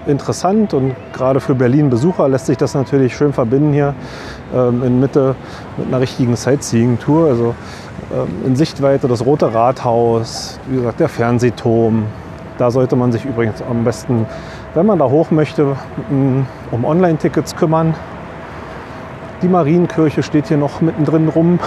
interessant 0.07 0.75
und 0.75 0.95
gerade 1.13 1.41
für 1.41 1.55
Berlin-Besucher 1.55 2.29
lässt 2.29 2.47
sich 2.47 2.57
das 2.57 2.75
natürlich 2.75 3.17
schön 3.17 3.33
verbinden 3.33 3.73
hier 3.73 3.95
ähm, 4.55 4.83
in 4.83 5.01
Mitte 5.01 5.35
mit 5.77 5.89
einer 5.89 6.01
richtigen 6.01 6.37
Sightseeing-Tour. 6.37 7.29
Also 7.29 7.55
ähm, 8.13 8.29
in 8.47 8.57
Sichtweite 8.57 9.09
das 9.09 9.25
Rote 9.25 9.53
Rathaus, 9.53 10.59
wie 10.69 10.77
gesagt 10.77 11.01
der 11.01 11.09
Fernsehturm. 11.09 12.05
Da 12.59 12.71
sollte 12.71 12.97
man 12.97 13.13
sich 13.13 13.25
übrigens 13.25 13.63
am 13.63 13.85
besten, 13.85 14.27
wenn 14.75 14.87
man 14.87 14.99
da 14.99 15.07
hoch 15.07 15.31
möchte, 15.31 15.77
um 16.09 16.85
Online-Tickets 16.85 17.55
kümmern. 17.57 17.95
Die 19.43 19.49
Marienkirche 19.49 20.23
steht 20.23 20.49
hier 20.49 20.57
noch 20.57 20.81
mittendrin 20.81 21.29
rum. 21.29 21.59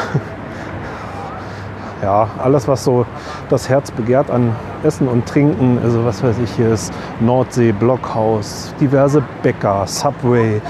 ja, 2.02 2.28
alles, 2.42 2.68
was 2.68 2.84
so 2.84 3.06
das 3.50 3.70
Herz 3.70 3.92
begehrt 3.92 4.32
an 4.32 4.56
Essen 4.84 5.08
und 5.08 5.28
Trinken. 5.28 5.78
Also 5.84 6.04
was 6.04 6.24
weiß 6.24 6.38
ich, 6.44 6.52
hier 6.54 6.74
ist 6.74 6.92
Nordsee, 7.20 7.72
Blockhaus, 7.72 8.74
diverse 8.82 9.22
Bäcker, 9.44 9.86
Subway. 9.86 10.62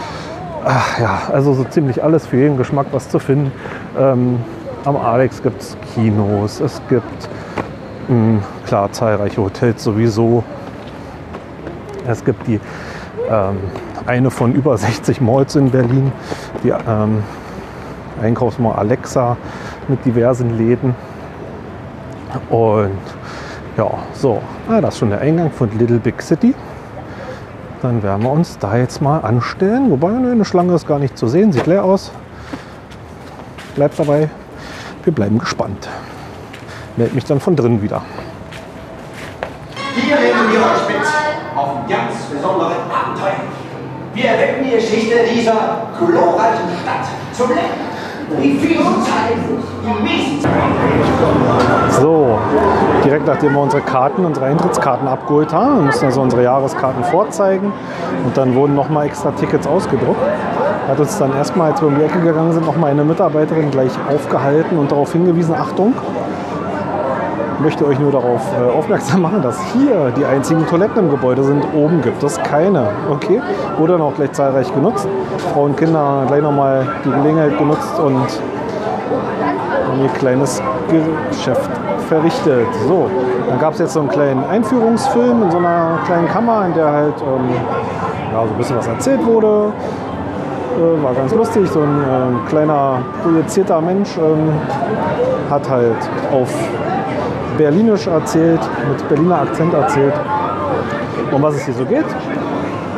Ach, 0.65 0.99
ja, 0.99 1.21
also 1.31 1.53
so 1.53 1.63
ziemlich 1.63 2.03
alles 2.03 2.27
für 2.27 2.35
jeden 2.35 2.57
Geschmack 2.57 2.87
was 2.91 3.07
zu 3.07 3.19
finden. 3.19 3.51
Ähm, 3.97 4.39
am 4.83 4.97
Alex 4.97 5.41
gibt 5.41 5.61
es 5.61 5.77
Kinos, 5.93 6.59
es 6.59 6.81
gibt 6.89 7.29
mh, 8.09 8.41
klar 8.65 8.91
zahlreiche 8.91 9.41
Hotels 9.41 9.83
sowieso. 9.83 10.43
Es 12.05 12.25
gibt 12.25 12.45
die 12.47 12.59
ähm, 13.29 13.57
eine 14.05 14.31
von 14.31 14.53
über 14.53 14.77
60 14.77 15.21
Malls 15.21 15.55
in 15.55 15.69
Berlin, 15.69 16.11
die 16.63 16.69
ähm, 16.69 17.23
Einkaufsmall 18.21 18.75
Alexa 18.75 19.37
mit 19.87 20.03
diversen 20.05 20.57
Läden. 20.57 20.95
Und 22.49 22.99
ja, 23.77 23.89
so, 24.13 24.41
ah, 24.69 24.81
das 24.81 24.95
ist 24.95 24.99
schon 24.99 25.09
der 25.09 25.21
Eingang 25.21 25.51
von 25.51 25.69
Little 25.77 25.99
Big 25.99 26.21
City. 26.21 26.53
Dann 27.81 28.03
werden 28.03 28.23
wir 28.23 28.31
uns 28.31 28.57
da 28.57 28.75
jetzt 28.75 29.01
mal 29.01 29.19
anstellen. 29.19 29.89
Wobei, 29.89 30.11
ne, 30.11 30.31
eine 30.31 30.45
Schlange 30.45 30.73
ist 30.75 30.85
gar 30.85 30.99
nicht 30.99 31.17
zu 31.17 31.27
sehen, 31.27 31.51
sieht 31.53 31.65
leer 31.65 31.83
aus. 31.83 32.11
Bleibt 33.75 33.97
dabei, 33.97 34.29
wir 35.05 35.13
bleiben 35.13 35.39
gespannt. 35.39 35.87
Meld 36.97 37.15
mich 37.15 37.23
dann 37.23 37.39
von 37.39 37.55
drinnen 37.55 37.81
wieder. 37.81 38.01
Hier 39.95 40.15
nehmen 40.15 40.51
wir 40.51 40.59
euch 40.59 40.87
mit 40.89 41.07
auf 41.55 41.69
ein 41.77 41.89
ganz 41.89 42.25
besonderes 42.25 42.77
Abenteuer. 42.93 43.68
Wir 44.19 44.31
erwecken 44.31 44.65
die 44.65 44.71
Geschichte 44.71 45.15
dieser 45.33 45.87
glorreichen 45.97 46.67
Stadt 46.83 47.07
zum 47.31 47.47
Leben. 47.51 47.87
Die 48.41 48.59
Zeiten, 48.59 49.63
die 50.03 50.41
Zeiten. 50.41 52.01
So, 52.01 52.37
direkt 53.05 53.25
nachdem 53.25 53.53
wir 53.53 53.61
unsere 53.61 53.81
Karten, 53.81 54.25
unsere 54.25 54.47
Eintrittskarten 54.47 55.07
abgeholt 55.07 55.53
haben, 55.53 55.77
wir 55.77 55.85
mussten 55.85 56.05
also 56.07 56.21
unsere 56.21 56.43
Jahreskarten 56.43 57.01
vorzeigen 57.05 57.71
und 58.25 58.35
dann 58.35 58.55
wurden 58.55 58.75
nochmal 58.75 59.05
extra 59.05 59.31
Tickets 59.31 59.65
ausgedruckt. 59.65 60.19
Hat 60.89 60.99
uns 60.99 61.17
dann 61.17 61.33
erstmal, 61.33 61.71
als 61.71 61.81
wir 61.81 61.87
um 61.87 61.95
die 61.95 62.03
Ecke 62.03 62.19
gegangen 62.19 62.51
sind, 62.51 62.65
nochmal 62.65 62.91
eine 62.91 63.05
Mitarbeiterin 63.05 63.71
gleich 63.71 63.93
aufgehalten 64.13 64.77
und 64.77 64.91
darauf 64.91 65.13
hingewiesen, 65.13 65.55
Achtung, 65.55 65.93
möchte 67.59 67.85
euch 67.85 67.99
nur 67.99 68.11
darauf 68.11 68.41
äh, 68.53 68.77
aufmerksam 68.77 69.21
machen, 69.21 69.41
dass 69.41 69.59
hier 69.73 70.11
die 70.17 70.25
einzigen 70.25 70.65
Toiletten 70.67 71.05
im 71.05 71.09
Gebäude 71.09 71.43
sind. 71.43 71.63
Oben 71.75 72.01
gibt 72.01 72.23
es 72.23 72.41
keine. 72.43 72.87
Okay, 73.09 73.41
wurde 73.77 73.93
dann 73.93 74.01
auch 74.01 74.15
gleich 74.15 74.31
zahlreich 74.31 74.73
genutzt. 74.73 75.07
Frauen 75.53 75.71
und 75.71 75.77
Kinder 75.77 75.99
haben 75.99 76.27
gleich 76.27 76.41
nochmal 76.41 76.87
die 77.05 77.11
Gelegenheit 77.11 77.57
genutzt 77.57 77.99
und 77.99 78.27
haben 79.87 80.01
ihr 80.01 80.09
kleines 80.09 80.61
Geschäft 81.31 81.69
verrichtet. 82.07 82.67
So, 82.87 83.09
dann 83.47 83.59
gab 83.59 83.73
es 83.73 83.79
jetzt 83.79 83.93
so 83.93 83.99
einen 83.99 84.09
kleinen 84.09 84.43
Einführungsfilm 84.49 85.43
in 85.43 85.51
so 85.51 85.57
einer 85.57 85.99
kleinen 86.05 86.27
Kammer, 86.27 86.65
in 86.65 86.73
der 86.73 86.91
halt 86.91 87.21
ähm, 87.21 87.49
ja, 88.31 88.43
so 88.43 88.51
ein 88.51 88.57
bisschen 88.57 88.77
was 88.77 88.87
erzählt 88.87 89.25
wurde. 89.25 89.71
Äh, 90.77 91.03
war 91.03 91.13
ganz 91.13 91.33
lustig. 91.33 91.69
So 91.69 91.81
ein 91.81 92.03
ähm, 92.09 92.39
kleiner 92.47 92.99
projizierter 93.23 93.81
Mensch 93.81 94.17
ähm, 94.17 94.53
hat 95.49 95.69
halt 95.69 95.97
auf 96.31 96.49
Berlinisch 97.59 98.07
erzählt, 98.07 98.61
mit 98.87 99.09
Berliner 99.09 99.41
Akzent 99.41 99.73
erzählt, 99.73 100.13
um 101.29 101.43
was 101.43 101.55
es 101.55 101.65
hier 101.65 101.73
so 101.73 101.83
geht. 101.83 102.05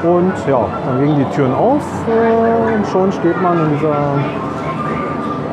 Und 0.03 0.33
ja, 0.47 0.67
dann 0.85 0.99
gingen 0.99 1.17
die 1.17 1.35
Türen 1.35 1.51
auf 1.51 1.81
äh, 2.07 2.75
und 2.75 2.85
schon 2.85 3.11
steht 3.11 3.41
man 3.41 3.57
in 3.57 3.73
dieser 3.73 4.19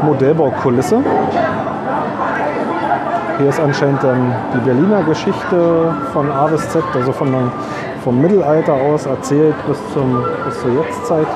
Modellbaukulisse. 0.03 1.03
Hier 3.39 3.49
ist 3.49 3.61
anscheinend 3.61 4.05
dann 4.05 4.35
die 4.53 4.59
Berliner 4.59 5.03
Geschichte 5.05 5.95
von 6.13 6.31
A 6.31 6.47
bis 6.47 6.69
Z, 6.69 6.83
also 6.95 7.13
von 7.13 7.51
vom 8.05 8.21
Mittelalter 8.21 8.75
aus 8.75 9.07
erzählt 9.07 9.55
bis, 9.67 9.79
zum, 9.95 10.23
bis 10.45 10.61
zur 10.61 10.71
Jetztzeit. 10.73 11.27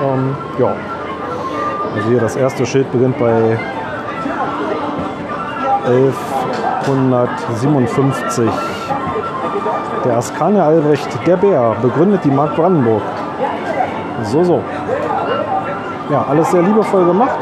Ähm, 0.00 0.36
ja, 0.60 0.74
also 1.96 2.08
hier 2.08 2.20
das 2.20 2.36
erste 2.36 2.64
Schild 2.64 2.90
beginnt 2.92 3.18
bei 3.18 3.58
1157. 5.90 8.48
Der 10.04 10.16
Askanier 10.16 10.64
Albrecht, 10.64 11.08
der 11.26 11.36
Bär, 11.36 11.74
begründet 11.82 12.24
die 12.24 12.30
Mark 12.30 12.56
Brandenburg. 12.56 13.02
So, 14.22 14.42
so. 14.44 14.62
Ja, 16.10 16.24
alles 16.28 16.50
sehr 16.50 16.62
liebevoll 16.62 17.04
gemacht. 17.04 17.38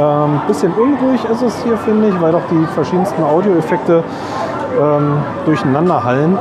Ähm, 0.00 0.40
bisschen 0.46 0.72
unruhig 0.72 1.22
ist 1.24 1.42
es 1.42 1.62
hier, 1.62 1.76
finde 1.78 2.08
ich, 2.08 2.20
weil 2.20 2.32
doch 2.32 2.42
die 2.50 2.66
verschiedensten 2.74 3.22
Audioeffekte 3.22 4.02
ähm, 4.80 5.18
durcheinander 5.44 6.02
hallen. 6.04 6.38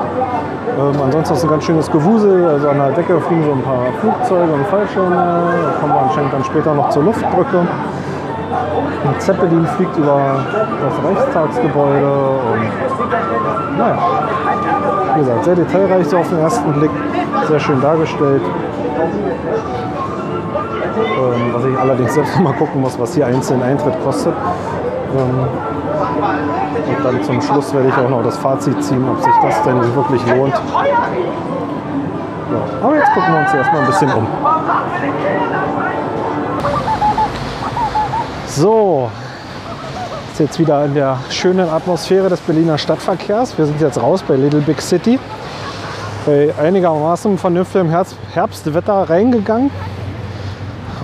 Ähm, 0.77 1.01
ansonsten 1.01 1.35
ist 1.35 1.43
ein 1.43 1.49
ganz 1.49 1.63
schönes 1.63 1.89
Gewusel. 1.89 2.45
Also 2.47 2.67
an 2.69 2.77
der 2.77 2.91
Decke 2.91 3.19
fliegen 3.21 3.45
so 3.45 3.53
ein 3.53 3.61
paar 3.61 3.85
Flugzeuge 4.01 4.51
und 4.51 4.67
Fallschirme. 4.67 5.15
Da 5.15 5.79
kommen 5.79 5.93
wir 5.93 6.01
anscheinend 6.01 6.33
dann 6.33 6.43
später 6.43 6.73
noch 6.73 6.89
zur 6.89 7.03
Luftbrücke. 7.03 7.65
Ein 8.51 9.19
Zeppelin 9.19 9.65
fliegt 9.65 9.97
über 9.97 10.39
das 10.81 10.93
Reichstagsgebäude 11.03 12.39
und 12.51 13.77
naja, 13.77 13.97
wie 15.15 15.19
gesagt, 15.19 15.43
sehr 15.43 15.55
detailreich 15.55 16.07
so 16.07 16.17
auf 16.17 16.29
den 16.29 16.39
ersten 16.39 16.73
Blick, 16.73 16.91
sehr 17.47 17.59
schön 17.59 17.81
dargestellt. 17.81 18.41
Ähm, 20.97 21.53
was 21.53 21.65
ich 21.65 21.77
allerdings 21.77 22.13
selbst 22.13 22.39
mal 22.39 22.53
gucken 22.53 22.81
muss, 22.81 22.99
was 22.99 23.13
hier 23.13 23.27
einzeln 23.27 23.61
Eintritt 23.61 24.01
kostet. 24.03 24.33
Ähm, 25.17 25.47
und 26.87 27.05
dann 27.05 27.23
zum 27.23 27.41
Schluss 27.41 27.73
werde 27.73 27.87
ich 27.89 27.97
auch 27.97 28.09
noch 28.09 28.23
das 28.23 28.37
Fazit 28.37 28.83
ziehen, 28.83 29.07
ob 29.09 29.21
sich 29.21 29.33
das 29.41 29.63
denn 29.63 29.95
wirklich 29.95 30.25
lohnt. 30.27 30.53
Ja, 30.53 30.61
aber 32.83 32.95
jetzt 32.95 33.13
gucken 33.13 33.33
wir 33.33 33.39
uns 33.39 33.53
erstmal 33.53 33.81
ein 33.81 33.87
bisschen 33.87 34.13
um. 34.13 34.27
So, 38.57 39.11
ist 40.31 40.39
jetzt 40.39 40.59
wieder 40.59 40.85
in 40.85 40.93
der 40.93 41.17
schönen 41.29 41.67
Atmosphäre 41.67 42.29
des 42.29 42.39
Berliner 42.39 42.77
Stadtverkehrs. 42.77 43.57
Wir 43.57 43.65
sind 43.65 43.81
jetzt 43.81 44.01
raus 44.01 44.23
bei 44.25 44.37
Little 44.37 44.61
Big 44.61 44.81
City. 44.81 45.19
Bei 46.25 46.53
einigermaßen 46.57 47.37
vernünftigem 47.37 47.89
Herbst 47.89 48.15
Herbstwetter 48.33 49.09
reingegangen. 49.09 49.71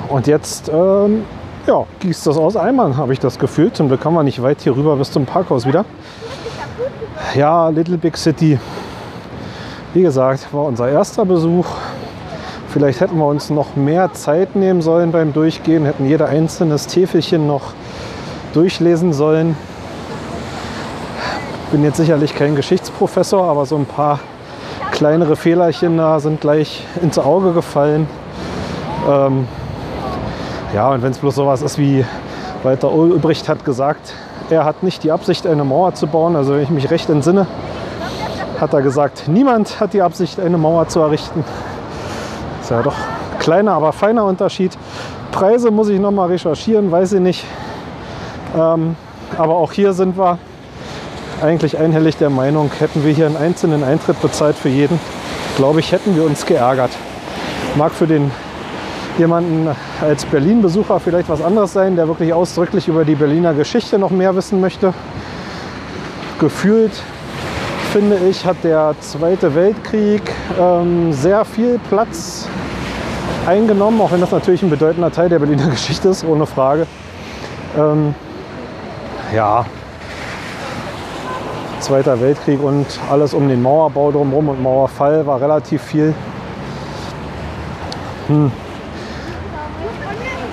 Und 0.08 0.28
jetzt 0.28 0.72
ähm, 0.74 1.26
ja, 1.68 1.84
gießt 2.00 2.26
das 2.26 2.38
aus 2.38 2.56
Eimern, 2.56 2.96
habe 2.96 3.12
ich 3.12 3.20
das 3.20 3.38
Gefühl. 3.38 3.74
Zum 3.74 3.90
Glück 3.90 4.06
haben 4.06 4.14
wir 4.14 4.24
nicht 4.24 4.42
weit 4.42 4.62
hier 4.62 4.74
rüber 4.74 4.96
bis 4.96 5.12
zum 5.12 5.26
Parkhaus 5.26 5.66
wieder. 5.66 5.84
Ja, 7.36 7.68
Little 7.68 7.98
Big 7.98 8.16
City. 8.16 8.58
Wie 9.94 10.04
gesagt, 10.04 10.54
war 10.54 10.64
unser 10.64 10.88
erster 10.88 11.26
Besuch. 11.26 11.66
Vielleicht 12.72 13.02
hätten 13.02 13.18
wir 13.18 13.26
uns 13.26 13.50
noch 13.50 13.76
mehr 13.76 14.14
Zeit 14.14 14.56
nehmen 14.56 14.82
sollen 14.82 15.12
beim 15.12 15.34
Durchgehen, 15.34 15.84
hätten 15.84 16.08
jeder 16.08 16.30
einzelnes 16.30 16.88
Täfelchen 16.88 17.46
noch 17.46 17.74
durchlesen 18.54 19.12
sollen. 19.12 19.58
Bin 21.74 21.84
jetzt 21.84 21.98
sicherlich 21.98 22.34
kein 22.34 22.56
Geschichtsprofessor, 22.56 23.44
aber 23.44 23.66
so 23.66 23.76
ein 23.76 23.86
paar 23.86 24.22
kleinere 24.92 25.36
Fehlerchen 25.36 25.98
da 25.98 26.22
sind 26.22 26.40
gleich 26.40 26.86
ins 27.02 27.20
Auge 27.20 27.52
gefallen. 27.52 28.08
Ähm, 29.10 29.50
ja, 30.74 30.92
und 30.92 31.02
wenn 31.02 31.12
es 31.12 31.18
bloß 31.18 31.36
sowas 31.36 31.62
ist 31.62 31.78
wie 31.78 32.06
Walter 32.64 32.94
Ulbricht 32.94 33.50
hat 33.50 33.66
gesagt, 33.66 34.14
er 34.50 34.64
hat 34.64 34.82
nicht 34.82 35.04
die 35.04 35.12
Absicht, 35.12 35.46
eine 35.46 35.66
Mauer 35.66 35.94
zu 35.94 36.08
bauen. 36.08 36.38
Also 36.38 36.54
wenn 36.54 36.64
ich 36.64 36.70
mich 36.70 36.90
recht 36.90 37.10
entsinne, 37.10 37.48
hat 38.62 38.74
er 38.74 38.82
gesagt, 38.82 39.24
niemand 39.28 39.82
hat 39.82 39.92
die 39.92 40.02
Absicht, 40.02 40.40
eine 40.40 40.58
Mauer 40.58 40.88
zu 40.88 41.02
errichten 41.02 41.44
ja 42.72 42.82
doch 42.82 42.96
kleiner, 43.40 43.74
aber 43.74 43.94
feiner 43.94 44.26
Unterschied. 44.26 44.78
Preise 45.32 45.72
muss 45.72 45.90
ich 45.90 46.00
noch 46.00 46.12
mal 46.12 46.28
recherchieren, 46.28 46.92
weiß 46.92 47.14
ich 47.14 47.22
nicht. 47.22 47.46
Ähm, 48.58 48.96
aber 49.38 49.56
auch 49.56 49.72
hier 49.72 49.94
sind 49.94 50.18
wir 50.18 50.38
eigentlich 51.42 51.78
einhellig 51.78 52.18
der 52.18 52.30
Meinung, 52.30 52.70
hätten 52.80 53.04
wir 53.04 53.14
hier 53.14 53.26
einen 53.26 53.38
einzelnen 53.38 53.84
Eintritt 53.84 54.22
bezahlt 54.22 54.56
für 54.56 54.70
jeden, 54.70 55.00
glaube 55.58 55.80
ich, 55.80 55.92
hätten 55.92 56.16
wir 56.16 56.24
uns 56.24 56.46
geärgert. 56.46 56.92
Mag 57.76 57.92
für 57.94 58.08
den 58.08 58.32
jemanden 59.18 59.70
als 60.02 60.26
Berlin-Besucher 60.26 61.00
vielleicht 61.00 61.30
was 61.30 61.42
anderes 61.42 61.74
sein, 61.74 61.96
der 61.96 62.08
wirklich 62.08 62.34
ausdrücklich 62.34 62.88
über 62.88 63.06
die 63.06 63.16
Berliner 63.16 63.54
Geschichte 63.54 64.00
noch 64.00 64.12
mehr 64.12 64.36
wissen 64.36 64.62
möchte. 64.62 64.94
Gefühlt 66.40 66.92
finde 67.92 68.18
ich, 68.30 68.46
hat 68.46 68.56
der 68.64 68.96
Zweite 69.02 69.54
Weltkrieg 69.54 70.22
ähm, 70.58 71.12
sehr 71.12 71.44
viel 71.44 71.78
Platz 71.90 72.48
eingenommen, 73.46 74.00
auch 74.00 74.14
wenn 74.14 74.22
das 74.22 74.32
natürlich 74.32 74.64
ein 74.64 74.70
bedeutender 74.70 75.12
Teil 75.12 75.28
der 75.28 75.40
Berliner 75.40 75.68
Geschichte 75.72 76.08
ist, 76.08 76.24
ohne 76.24 76.46
Frage. 76.46 76.88
Ähm, 77.78 78.16
ja, 79.36 79.66
Zweiter 81.82 82.22
Weltkrieg 82.22 82.64
und 82.64 82.86
alles 83.10 83.34
um 83.34 83.50
den 83.50 83.62
Mauerbau 83.62 84.12
drumherum 84.12 84.50
und 84.50 84.64
Mauerfall 84.64 85.26
war 85.26 85.42
relativ 85.42 85.82
viel. 85.82 86.14
Hm. 88.28 88.52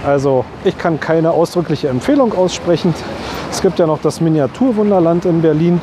Also 0.05 0.45
ich 0.65 0.77
kann 0.77 0.99
keine 0.99 1.31
ausdrückliche 1.31 1.89
Empfehlung 1.89 2.37
aussprechen. 2.37 2.95
Es 3.51 3.61
gibt 3.61 3.79
ja 3.79 3.87
noch 3.87 4.01
das 4.01 4.21
Miniaturwunderland 4.21 5.25
in 5.25 5.41
Berlin, 5.41 5.81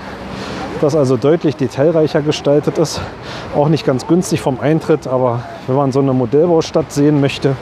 das 0.81 0.95
also 0.95 1.17
deutlich 1.17 1.55
detailreicher 1.55 2.21
gestaltet 2.21 2.77
ist. 2.77 3.01
Auch 3.55 3.69
nicht 3.69 3.85
ganz 3.85 4.07
günstig 4.07 4.41
vom 4.41 4.59
Eintritt, 4.59 5.07
aber 5.07 5.41
wenn 5.67 5.75
man 5.75 5.91
so 5.91 5.99
eine 5.99 6.13
Modellbaustadt 6.13 6.91
sehen 6.91 7.21
möchte, 7.21 7.55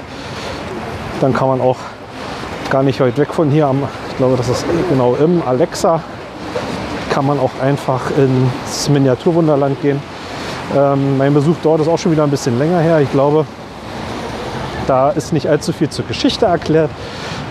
dann 1.22 1.34
kann 1.34 1.48
man 1.48 1.62
auch 1.62 1.78
gar 2.70 2.84
nicht 2.84 3.00
weit 3.00 3.18
weg 3.18 3.34
von 3.34 3.52
hier 3.52 3.68
am, 3.68 3.84
ich 4.10 4.18
glaube, 4.18 4.36
das 4.36 4.50
ist 4.50 4.66
genau 4.90 5.16
im 5.16 5.42
Alexa, 5.46 6.02
kann 7.12 7.26
man 7.26 7.40
auch 7.40 7.52
einfach 7.62 8.02
ins 8.18 8.90
Miniaturwunderland 8.90 9.82
gehen. 9.82 10.02
Ähm, 10.76 11.18
mein 11.18 11.34
Besuch 11.34 11.56
dort 11.62 11.82
ist 11.82 11.88
auch 11.88 12.00
schon 12.00 12.12
wieder 12.12 12.24
ein 12.24 12.32
bisschen 12.32 12.58
länger 12.58 12.80
her. 12.80 13.00
Ich 13.00 13.12
glaube, 13.12 13.46
da 14.88 15.12
ist 15.12 15.32
nicht 15.32 15.48
allzu 15.48 15.72
viel 15.72 15.90
zur 15.90 16.06
Geschichte 16.06 16.46
erklärt. 16.46 16.90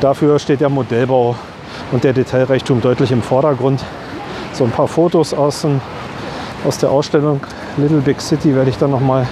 Dafür 0.01 0.39
steht 0.39 0.61
der 0.61 0.69
Modellbau 0.69 1.37
und 1.93 2.03
der 2.03 2.13
Detailreichtum 2.13 2.81
deutlich 2.81 3.13
im 3.13 3.23
Vordergrund. 3.23 3.85
So 4.53 4.65
ein 4.65 4.71
paar 4.71 4.89
Fotos 4.89 5.33
aus, 5.33 5.67
aus 6.67 6.79
der 6.79 6.91
Ausstellung 6.91 7.41
Little 7.77 8.01
Big 8.01 8.21
City 8.21 8.55
werde 8.55 8.71
ich 8.71 8.79
dann 8.79 8.91
noch 8.91 9.01
mal 9.01 9.27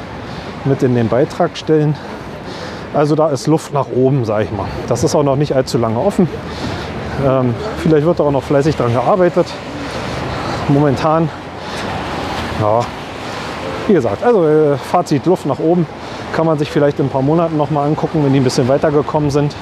mit 0.65 0.83
in 0.83 0.95
den 0.95 1.09
Beitrag 1.09 1.57
stellen. 1.57 1.95
Also 2.95 3.15
da 3.15 3.29
ist 3.29 3.47
Luft 3.47 3.73
nach 3.73 3.87
oben, 3.95 4.25
sage 4.25 4.45
ich 4.45 4.51
mal. 4.51 4.67
Das 4.89 5.05
ist 5.05 5.15
auch 5.15 5.23
noch 5.23 5.37
nicht 5.37 5.55
allzu 5.55 5.79
lange 5.79 5.99
offen. 6.01 6.29
Ähm, 7.27 7.55
vielleicht 7.79 8.07
wird 8.07 8.19
da 8.19 8.25
auch 8.25 8.31
noch 8.31 8.43
fleißig 8.43 8.77
daran 8.77 8.95
gearbeitet. 8.95 9.47
Momentan, 10.69 11.29
ja, 12.61 12.81
wie 13.87 13.93
gesagt, 13.93 14.25
also 14.25 14.47
äh, 14.47 14.77
Fazit 14.77 15.27
Luft 15.27 15.47
nach 15.47 15.59
oben 15.59 15.87
kann 16.33 16.47
man 16.47 16.59
sich 16.59 16.71
vielleicht 16.71 16.99
in 16.99 17.07
ein 17.07 17.11
paar 17.11 17.23
Monaten 17.23 17.57
noch 17.57 17.71
mal 17.71 17.87
angucken, 17.87 18.25
wenn 18.25 18.33
die 18.33 18.41
ein 18.41 18.45
bisschen 18.45 18.69
weitergekommen 18.69 19.31
sind. 19.31 19.55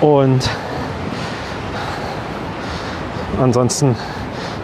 Und 0.00 0.48
ansonsten 3.40 3.96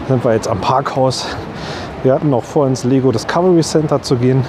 sind 0.09 0.25
wir 0.25 0.33
jetzt 0.33 0.49
am 0.49 0.61
Parkhaus. 0.61 1.27
Wir 2.03 2.15
hatten 2.15 2.31
noch 2.31 2.45
vor, 2.45 2.67
ins 2.67 2.85
Lego 2.85 3.13
Discovery 3.13 3.63
Center 3.63 4.01
zu 4.03 4.17
gehen. 4.17 4.45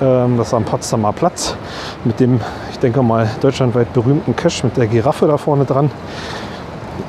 Ähm, 0.00 0.36
das 0.36 0.48
ist 0.48 0.54
am 0.54 0.64
Potsdamer 0.64 1.12
Platz 1.12 1.56
mit 2.04 2.20
dem, 2.20 2.40
ich 2.70 2.78
denke 2.78 3.02
mal, 3.02 3.28
deutschlandweit 3.40 3.92
berühmten 3.92 4.36
Cache 4.36 4.66
mit 4.66 4.76
der 4.76 4.86
Giraffe 4.86 5.26
da 5.26 5.36
vorne 5.36 5.64
dran. 5.64 5.90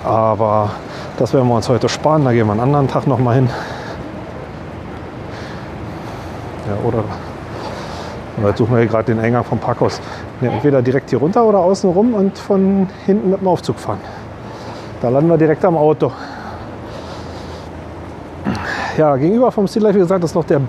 Aber 0.03 0.71
das 1.17 1.33
werden 1.33 1.47
wir 1.47 1.55
uns 1.55 1.67
heute 1.69 1.89
sparen. 1.89 2.25
Da 2.25 2.31
gehen 2.31 2.45
wir 2.45 2.53
einen 2.53 2.61
anderen 2.61 2.87
Tag 2.87 3.07
noch 3.07 3.19
mal 3.19 3.35
hin. 3.35 3.49
Ja, 6.67 6.87
oder 6.87 7.03
aber 8.37 8.49
jetzt 8.49 8.59
suchen 8.59 8.73
wir 8.73 8.79
hier 8.81 8.87
gerade 8.87 9.05
den 9.05 9.19
Eingang 9.19 9.43
vom 9.43 9.57
Parkhaus. 9.57 9.99
Entweder 10.41 10.83
direkt 10.83 11.09
hier 11.09 11.19
runter 11.19 11.43
oder 11.43 11.59
außen 11.59 11.89
rum 11.89 12.13
und 12.13 12.37
von 12.37 12.87
hinten 13.05 13.31
mit 13.31 13.41
dem 13.41 13.47
Aufzug 13.47 13.79
fahren. 13.79 13.99
Da 15.01 15.09
landen 15.09 15.29
wir 15.29 15.37
direkt 15.37 15.63
am 15.63 15.77
Auto. 15.77 16.11
Ja, 18.97 19.15
gegenüber 19.15 19.51
vom 19.51 19.67
Sea 19.67 19.81
Life, 19.83 19.95
wie 19.95 19.99
gesagt, 19.99 20.23
ist 20.23 20.33
noch 20.33 20.45
der 20.45 20.61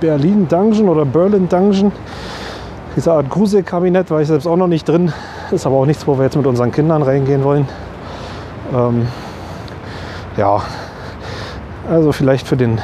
Berlin 0.00 0.48
Dungeon 0.48 0.88
oder 0.88 1.04
Berlin 1.04 1.48
Dungeon. 1.48 1.92
Diese 2.96 3.12
Art 3.12 3.30
Gruselkabinett 3.30 4.10
war 4.10 4.20
ich 4.20 4.26
selbst 4.26 4.46
auch 4.46 4.56
noch 4.56 4.66
nicht 4.66 4.88
drin. 4.88 5.12
Ist 5.52 5.66
aber 5.66 5.76
auch 5.76 5.86
nichts, 5.86 6.06
wo 6.06 6.18
wir 6.18 6.24
jetzt 6.24 6.36
mit 6.36 6.46
unseren 6.46 6.72
Kindern 6.72 7.02
reingehen 7.02 7.44
wollen. 7.44 7.68
Ähm, 8.74 9.06
ja, 10.36 10.60
also 11.88 12.10
vielleicht 12.10 12.48
für 12.48 12.56
den 12.56 12.80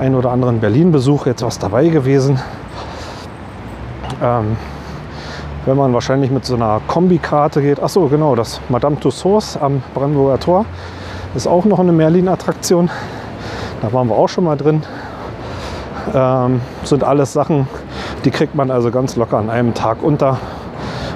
einen 0.00 0.16
oder 0.16 0.32
anderen 0.32 0.58
Berlin-Besuch 0.60 1.26
jetzt 1.26 1.42
was 1.42 1.58
dabei 1.58 1.88
gewesen. 1.88 2.40
Ähm, 4.20 4.56
wenn 5.70 5.76
man 5.76 5.94
wahrscheinlich 5.94 6.32
mit 6.32 6.44
so 6.44 6.56
einer 6.56 6.80
Kombikarte 6.88 7.62
geht. 7.62 7.80
Achso, 7.80 8.08
genau, 8.08 8.34
das 8.34 8.60
Madame 8.70 8.98
Tussauds 8.98 9.56
am 9.56 9.84
Brandenburger 9.94 10.40
Tor 10.40 10.64
ist 11.36 11.46
auch 11.46 11.64
noch 11.64 11.78
eine 11.78 11.92
Merlin-Attraktion. 11.92 12.90
Da 13.80 13.92
waren 13.92 14.08
wir 14.08 14.16
auch 14.16 14.28
schon 14.28 14.42
mal 14.42 14.56
drin. 14.56 14.82
Ähm, 16.12 16.60
sind 16.82 17.04
alles 17.04 17.32
Sachen, 17.32 17.68
die 18.24 18.32
kriegt 18.32 18.56
man 18.56 18.72
also 18.72 18.90
ganz 18.90 19.14
locker 19.14 19.38
an 19.38 19.48
einem 19.48 19.72
Tag 19.72 20.02
unter. 20.02 20.38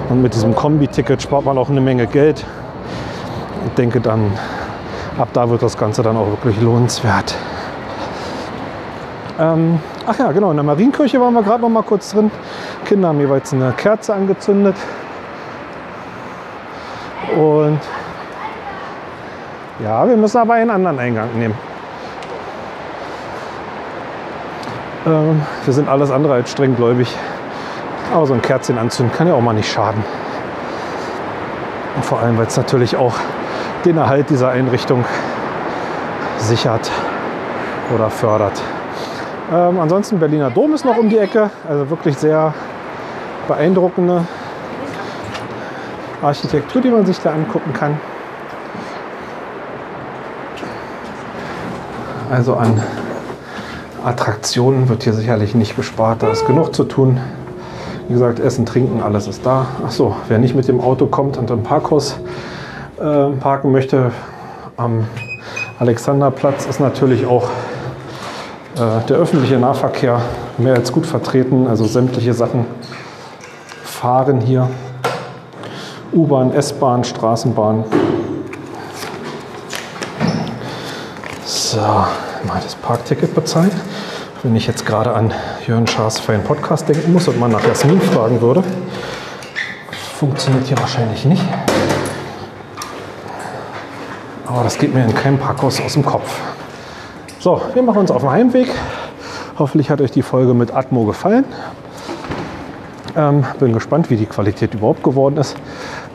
Und 0.09 0.21
mit 0.21 0.33
diesem 0.33 0.55
Kombi-Ticket 0.55 1.21
spart 1.21 1.43
man 1.43 1.57
auch 1.57 1.69
eine 1.69 1.81
Menge 1.81 2.07
Geld. 2.07 2.45
Ich 3.67 3.73
denke 3.73 3.99
dann, 3.99 4.31
ab 5.17 5.27
da 5.33 5.49
wird 5.49 5.63
das 5.63 5.77
Ganze 5.77 6.01
dann 6.01 6.15
auch 6.15 6.27
wirklich 6.27 6.61
lohnenswert. 6.61 7.35
Ähm, 9.37 9.79
ach 10.07 10.17
ja, 10.17 10.31
genau, 10.31 10.51
in 10.51 10.57
der 10.57 10.63
Marienkirche 10.63 11.19
waren 11.19 11.33
wir 11.33 11.43
gerade 11.43 11.61
noch 11.61 11.69
mal 11.69 11.83
kurz 11.83 12.11
drin. 12.11 12.31
Kinder 12.85 13.09
haben 13.09 13.19
jeweils 13.19 13.53
eine 13.53 13.73
Kerze 13.73 14.13
angezündet. 14.13 14.75
Und 17.35 17.79
ja, 19.83 20.07
wir 20.07 20.15
müssen 20.15 20.37
aber 20.37 20.53
einen 20.53 20.69
anderen 20.69 20.99
Eingang 20.99 21.29
nehmen. 21.37 21.55
Ähm, 25.05 25.41
wir 25.65 25.73
sind 25.73 25.89
alles 25.89 26.11
andere 26.11 26.35
als 26.35 26.51
strenggläubig. 26.51 27.13
Aber 28.13 28.25
so 28.25 28.33
ein 28.33 28.41
Kerzchen 28.41 28.77
anzünden 28.77 29.13
kann 29.15 29.27
ja 29.27 29.33
auch 29.33 29.41
mal 29.41 29.53
nicht 29.53 29.69
schaden. 29.69 30.03
Und 31.95 32.05
vor 32.05 32.19
allem, 32.19 32.37
weil 32.37 32.47
es 32.47 32.55
natürlich 32.55 32.95
auch 32.95 33.15
den 33.83 33.97
Erhalt 33.97 34.29
dieser 34.29 34.49
Einrichtung 34.49 35.03
sichert 36.37 36.89
oder 37.93 38.09
fördert. 38.09 38.61
Ähm, 39.53 39.79
ansonsten 39.79 40.19
Berliner 40.19 40.49
Dom 40.49 40.73
ist 40.73 40.85
noch 40.85 40.97
um 40.97 41.09
die 41.09 41.17
Ecke, 41.17 41.51
also 41.67 41.89
wirklich 41.89 42.17
sehr 42.17 42.53
beeindruckende 43.47 44.25
Architektur, 46.21 46.81
die 46.81 46.89
man 46.89 47.05
sich 47.05 47.19
da 47.19 47.31
angucken 47.31 47.71
kann. 47.73 47.99
Also 52.31 52.55
an 52.55 52.81
Attraktionen 54.03 54.89
wird 54.89 55.03
hier 55.03 55.13
sicherlich 55.13 55.53
nicht 55.53 55.75
gespart, 55.75 56.23
da 56.23 56.29
ist 56.29 56.47
genug 56.47 56.73
zu 56.73 56.83
tun. 56.83 57.19
Wie 58.07 58.13
gesagt, 58.13 58.39
Essen, 58.39 58.65
Trinken, 58.65 59.01
alles 59.01 59.27
ist 59.27 59.45
da. 59.45 59.67
Achso, 59.83 60.15
wer 60.27 60.39
nicht 60.39 60.55
mit 60.55 60.67
dem 60.67 60.81
Auto 60.81 61.05
kommt 61.05 61.37
und 61.37 61.51
im 61.51 61.63
Parkhaus 61.63 62.19
äh, 62.99 63.29
parken 63.39 63.71
möchte, 63.71 64.11
am 64.77 65.05
Alexanderplatz 65.79 66.65
ist 66.65 66.79
natürlich 66.79 67.25
auch 67.25 67.49
der 68.75 69.17
öffentliche 69.17 69.57
Nahverkehr 69.57 70.21
mehr 70.57 70.75
als 70.75 70.91
gut 70.91 71.05
vertreten. 71.05 71.67
Also 71.67 71.85
sämtliche 71.85 72.33
Sachen 72.33 72.65
fahren 73.83 74.41
hier. 74.41 74.69
U-Bahn, 76.13 76.53
S-Bahn, 76.53 77.03
Straßenbahn. 77.03 77.83
So, 81.45 81.77
mal 81.79 82.61
das 82.63 82.75
Parkticket 82.75 83.33
bezahlen. 83.33 83.71
Wenn 84.43 84.55
ich 84.55 84.67
jetzt 84.67 84.85
gerade 84.85 85.13
an 85.13 85.33
Jörn 85.65 85.87
Schaas 85.87 86.19
feinen 86.19 86.43
Podcast 86.43 86.87
denken 86.87 87.13
muss 87.13 87.27
und 87.27 87.39
man 87.39 87.51
nach 87.51 87.65
Jasmin 87.65 87.99
fragen 87.99 88.41
würde, 88.41 88.63
funktioniert 90.19 90.67
hier 90.67 90.77
wahrscheinlich 90.77 91.25
nicht. 91.25 91.43
Aber 94.45 94.63
das 94.63 94.77
geht 94.77 94.93
mir 94.93 95.03
in 95.03 95.15
keinem 95.15 95.39
Parkhaus 95.39 95.81
aus 95.81 95.93
dem 95.93 96.05
Kopf. 96.05 96.39
So, 97.45 97.61
wir 97.75 97.83
machen 97.83 97.99
uns 97.99 98.09
auf 98.09 98.23
den 98.23 98.31
Heimweg. 98.31 98.67
Hoffentlich 99.59 99.91
hat 99.91 100.01
euch 100.01 100.09
die 100.09 100.23
Folge 100.23 100.55
mit 100.55 100.73
Atmo 100.73 101.03
gefallen. 101.05 101.45
Ähm, 103.15 103.45
bin 103.59 103.71
gespannt, 103.71 104.09
wie 104.09 104.15
die 104.15 104.25
Qualität 104.25 104.73
überhaupt 104.73 105.03
geworden 105.03 105.37
ist. 105.37 105.55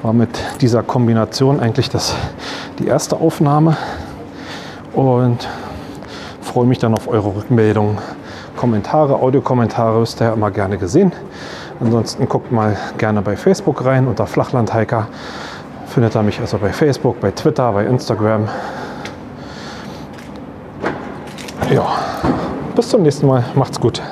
War 0.02 0.12
mit 0.12 0.28
dieser 0.60 0.82
Kombination 0.82 1.60
eigentlich 1.60 1.88
das, 1.88 2.16
die 2.80 2.88
erste 2.88 3.14
Aufnahme 3.14 3.76
und 4.92 5.48
freue 6.40 6.66
mich 6.66 6.80
dann 6.80 6.94
auf 6.94 7.06
eure 7.06 7.36
Rückmeldungen. 7.36 7.98
Kommentare, 8.56 9.14
Audiokommentare 9.14 10.02
ist 10.02 10.18
ja 10.18 10.32
immer 10.32 10.50
gerne 10.50 10.78
gesehen. 10.78 11.12
Ansonsten 11.78 12.28
guckt 12.28 12.50
mal 12.50 12.76
gerne 12.98 13.22
bei 13.22 13.36
Facebook 13.36 13.84
rein 13.84 14.08
unter 14.08 14.26
Flachlandhiker. 14.26 15.06
Findet 15.86 16.16
ihr 16.16 16.24
mich 16.24 16.40
also 16.40 16.58
bei 16.58 16.72
Facebook, 16.72 17.20
bei 17.20 17.30
Twitter, 17.30 17.70
bei 17.70 17.86
Instagram. 17.86 18.48
Ja, 21.70 21.86
bis 22.74 22.88
zum 22.88 23.02
nächsten 23.02 23.28
Mal. 23.28 23.44
Macht's 23.54 23.78
gut. 23.78 24.02